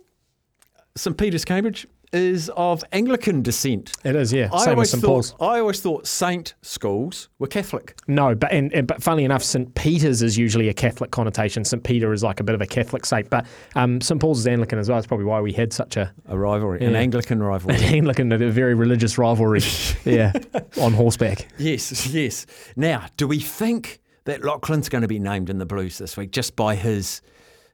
St 0.95 1.17
Peter's, 1.17 1.45
Cambridge 1.45 1.87
is 2.13 2.51
of 2.57 2.85
Anglican 2.93 3.43
descent. 3.43 3.93
It 4.05 4.15
is, 4.15 4.33
yeah. 4.33 4.49
I 4.53 4.59
Same 4.59 4.61
as 4.61 4.69
always 4.69 4.91
St 4.91 5.03
thought, 5.03 5.09
Paul's. 5.09 5.35
I 5.41 5.59
always 5.59 5.81
thought 5.81 6.07
Saint 6.07 6.55
schools 6.63 7.29
were 7.39 7.49
Catholic. 7.49 7.99
No, 8.07 8.35
but 8.35 8.53
and, 8.53 8.73
and 8.73 8.87
but 8.87 9.03
funnily 9.03 9.25
enough, 9.25 9.43
St 9.43 9.75
Peter's 9.75 10.23
is 10.23 10.39
usually 10.39 10.69
a 10.69 10.75
Catholic 10.75 11.11
connotation. 11.11 11.65
St 11.65 11.83
Peter 11.83 12.13
is 12.13 12.23
like 12.23 12.41
a 12.41 12.45
bit 12.45 12.55
of 12.55 12.61
a 12.61 12.67
Catholic 12.67 13.05
saint, 13.05 13.29
but 13.29 13.47
um, 13.75 14.01
St 14.01 14.21
Paul's 14.21 14.39
is 14.39 14.47
Anglican 14.47 14.79
as 14.79 14.89
well. 14.89 14.99
It's 14.99 15.07
probably 15.07 15.27
why 15.27 15.41
we 15.41 15.53
had 15.53 15.73
such 15.73 15.97
a 15.97 16.13
a 16.27 16.39
rivalry, 16.39 16.85
an 16.85 16.95
Anglican 16.95 17.43
rivalry. 17.43 17.77
an 17.77 17.83
Anglican, 17.95 18.31
a 18.33 18.39
very 18.39 18.75
religious 18.75 19.19
rivalry. 19.19 19.63
yeah, 20.05 20.33
on 20.81 20.93
horseback. 20.93 21.49
Yes, 21.59 22.07
yes. 22.07 22.47
Now, 22.77 23.07
do 23.17 23.27
we 23.27 23.41
think 23.41 24.01
that 24.25 24.45
Laughlan's 24.45 24.89
going 24.89 25.03
to 25.03 25.09
be 25.09 25.19
named 25.19 25.51
in 25.51 25.59
the 25.59 25.67
Blues 25.67 25.99
this 25.99 26.17
week 26.17 26.31
just 26.31 26.57
by 26.57 26.75
his 26.77 27.21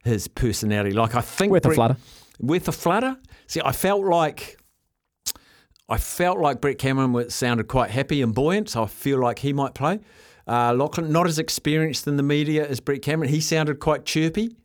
his 0.04 0.28
personality? 0.28 0.94
Like, 0.94 1.14
I 1.14 1.20
think 1.20 1.52
Worth 1.52 1.64
a 1.64 1.68
Brett- 1.68 1.76
flutter. 1.76 1.96
Worth 2.40 2.68
a 2.68 2.72
flutter. 2.72 3.16
See, 3.46 3.60
I 3.64 3.72
felt 3.72 4.04
like 4.04 4.58
I 5.88 5.98
felt 5.98 6.38
like 6.38 6.60
Brett 6.60 6.78
Cameron 6.78 7.28
sounded 7.30 7.68
quite 7.68 7.90
happy 7.90 8.22
and 8.22 8.34
buoyant, 8.34 8.70
so 8.70 8.84
I 8.84 8.86
feel 8.86 9.18
like 9.20 9.40
he 9.40 9.52
might 9.52 9.74
play. 9.74 10.00
Uh, 10.46 10.72
Laughlan, 10.72 11.10
not 11.10 11.26
as 11.26 11.38
experienced 11.38 12.06
in 12.08 12.16
the 12.16 12.22
media 12.22 12.66
as 12.66 12.80
Brett 12.80 13.02
Cameron, 13.02 13.28
he 13.30 13.40
sounded 13.40 13.78
quite 13.78 14.04
chirpy. 14.04 14.56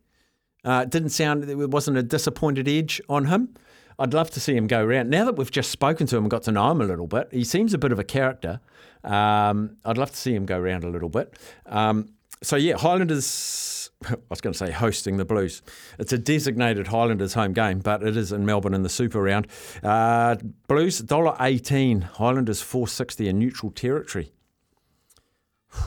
Uh, 0.64 0.82
it 0.84 0.90
didn't 0.90 1.10
sound, 1.10 1.44
there 1.44 1.56
wasn't 1.68 1.96
a 1.96 2.02
disappointed 2.02 2.66
edge 2.66 3.00
on 3.08 3.26
him. 3.26 3.54
I'd 3.98 4.14
love 4.14 4.30
to 4.30 4.40
see 4.40 4.56
him 4.56 4.66
go 4.66 4.82
around. 4.84 5.10
Now 5.10 5.24
that 5.24 5.36
we've 5.36 5.50
just 5.50 5.70
spoken 5.70 6.06
to 6.06 6.16
him 6.16 6.24
and 6.24 6.30
got 6.30 6.44
to 6.44 6.52
know 6.52 6.70
him 6.70 6.80
a 6.80 6.84
little 6.84 7.06
bit, 7.06 7.28
he 7.32 7.44
seems 7.44 7.74
a 7.74 7.78
bit 7.78 7.92
of 7.92 7.98
a 7.98 8.04
character. 8.04 8.60
Um, 9.04 9.76
I'd 9.84 9.98
love 9.98 10.10
to 10.10 10.16
see 10.16 10.34
him 10.34 10.46
go 10.46 10.58
around 10.58 10.84
a 10.84 10.88
little 10.88 11.08
bit. 11.08 11.34
Um, 11.66 12.08
so, 12.42 12.56
yeah, 12.56 12.76
Highlanders, 12.76 13.90
I 14.06 14.16
was 14.30 14.40
going 14.40 14.52
to 14.52 14.58
say 14.58 14.70
hosting 14.70 15.16
the 15.16 15.24
Blues. 15.24 15.62
It's 15.98 16.12
a 16.12 16.18
designated 16.18 16.88
Highlanders 16.88 17.34
home 17.34 17.52
game, 17.52 17.80
but 17.80 18.02
it 18.02 18.16
is 18.16 18.32
in 18.32 18.46
Melbourne 18.46 18.74
in 18.74 18.82
the 18.82 18.88
Super 18.88 19.22
Round. 19.22 19.46
Uh, 19.82 20.36
Blues, 20.68 21.02
$1.18. 21.02 22.02
Highlanders, 22.02 22.62
460 22.62 23.28
in 23.28 23.38
neutral 23.38 23.72
territory. 23.72 24.32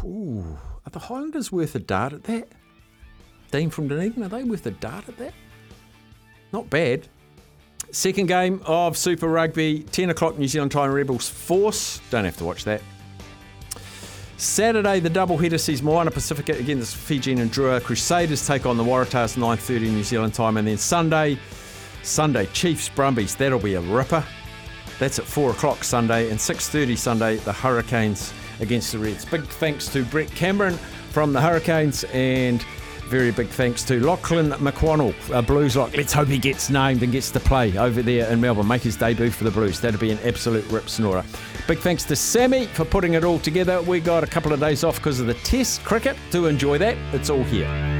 Ooh, 0.04 0.58
are 0.86 0.90
the 0.92 1.00
Highlanders 1.00 1.52
worth 1.52 1.76
a 1.76 1.80
dart 1.80 2.14
at 2.14 2.24
that? 2.24 2.48
Dean 3.52 3.70
from 3.70 3.88
Dunedin, 3.88 4.24
are 4.24 4.30
they 4.30 4.44
worth 4.44 4.66
a 4.66 4.72
dart 4.72 5.08
at 5.10 5.18
that? 5.18 5.34
Not 6.54 6.70
bad. 6.70 7.08
Second 7.92 8.28
game 8.28 8.62
of 8.66 8.98
Super 8.98 9.28
Rugby, 9.28 9.84
10 9.84 10.12
o'clock 10.12 10.38
New 10.38 10.48
Zealand 10.48 10.72
time, 10.72 10.92
Rebels 10.92 11.28
Force. 11.28 12.00
Don't 12.10 12.24
have 12.26 12.38
to 12.38 12.46
watch 12.46 12.64
that. 12.64 12.82
Saturday, 14.42 15.00
the 15.00 15.08
doubleheader 15.08 15.60
sees 15.60 15.84
Moana 15.84 16.10
Pacifica 16.10 16.54
against 16.54 16.96
Fijian 16.96 17.38
and 17.42 17.52
Drua. 17.52 17.80
Crusaders 17.80 18.48
take 18.48 18.66
on 18.66 18.76
the 18.76 18.84
Waratahs 18.84 19.38
9.30 19.38 19.82
New 19.82 20.04
Zealand 20.04 20.34
time. 20.34 20.58
And 20.58 20.68
then 20.68 20.80
Sunday, 20.80 21.38
Sunday, 22.02 22.48
Chiefs 22.48 22.90
Brumbies. 22.90 23.36
That'll 23.36 23.60
be 23.60 23.76
a 23.76 23.82
ripper. 23.82 24.26
That's 24.98 25.20
at 25.20 25.26
4 25.26 25.52
o'clock 25.52 25.84
Sunday. 25.84 26.32
And 26.32 26.40
6.30 26.40 26.98
Sunday, 26.98 27.36
the 27.36 27.54
Hurricanes 27.54 28.34
against 28.60 28.92
the 28.94 28.98
Reds. 28.98 29.26
Big 29.26 29.44
thanks 29.44 29.88
to 29.90 30.04
Brett 30.06 30.32
Cameron 30.32 30.74
from 31.12 31.34
the 31.34 31.40
Hurricanes 31.40 32.04
and 32.06 32.66
very 33.12 33.32
big 33.32 33.50
thanks 33.50 33.84
to 33.84 34.00
Laughlan 34.00 34.54
McWhannell, 34.54 35.14
uh, 35.36 35.42
Blues 35.42 35.76
Lock. 35.76 35.98
Let's 35.98 36.14
hope 36.14 36.30
he 36.30 36.38
gets 36.38 36.70
named 36.70 37.04
and 37.04 37.12
gets 37.12 37.30
to 37.32 37.42
play 37.42 37.78
over 37.78 38.02
there 38.02 38.32
in 38.32 38.40
Melbourne, 38.40 38.70
make 38.70 38.84
his 38.84 38.96
debut 38.96 39.30
for 39.30 39.44
the 39.44 39.52
Blues. 39.52 39.82
That'd 39.82 40.00
be 40.00 40.12
an 40.12 40.20
absolute 40.24 40.66
rip 40.72 40.88
snorer. 40.88 41.26
Big 41.68 41.80
thanks 41.80 42.06
to 42.06 42.16
Sammy 42.16 42.68
for 42.68 42.86
putting 42.86 43.16
it 43.16 43.26
all 43.26 43.38
together. 43.40 43.82
We 43.82 44.00
got 44.00 44.24
a 44.24 44.28
couple 44.28 44.54
of 44.54 44.62
days 44.62 44.86
off 44.86 44.96
because 44.96 45.20
of 45.20 45.28
the 45.28 45.34
test 45.34 45.84
cricket. 45.84 46.16
Do 46.30 46.46
enjoy 46.46 46.78
that. 46.78 46.96
It's 47.14 47.30
all 47.30 47.44
here. 47.44 47.91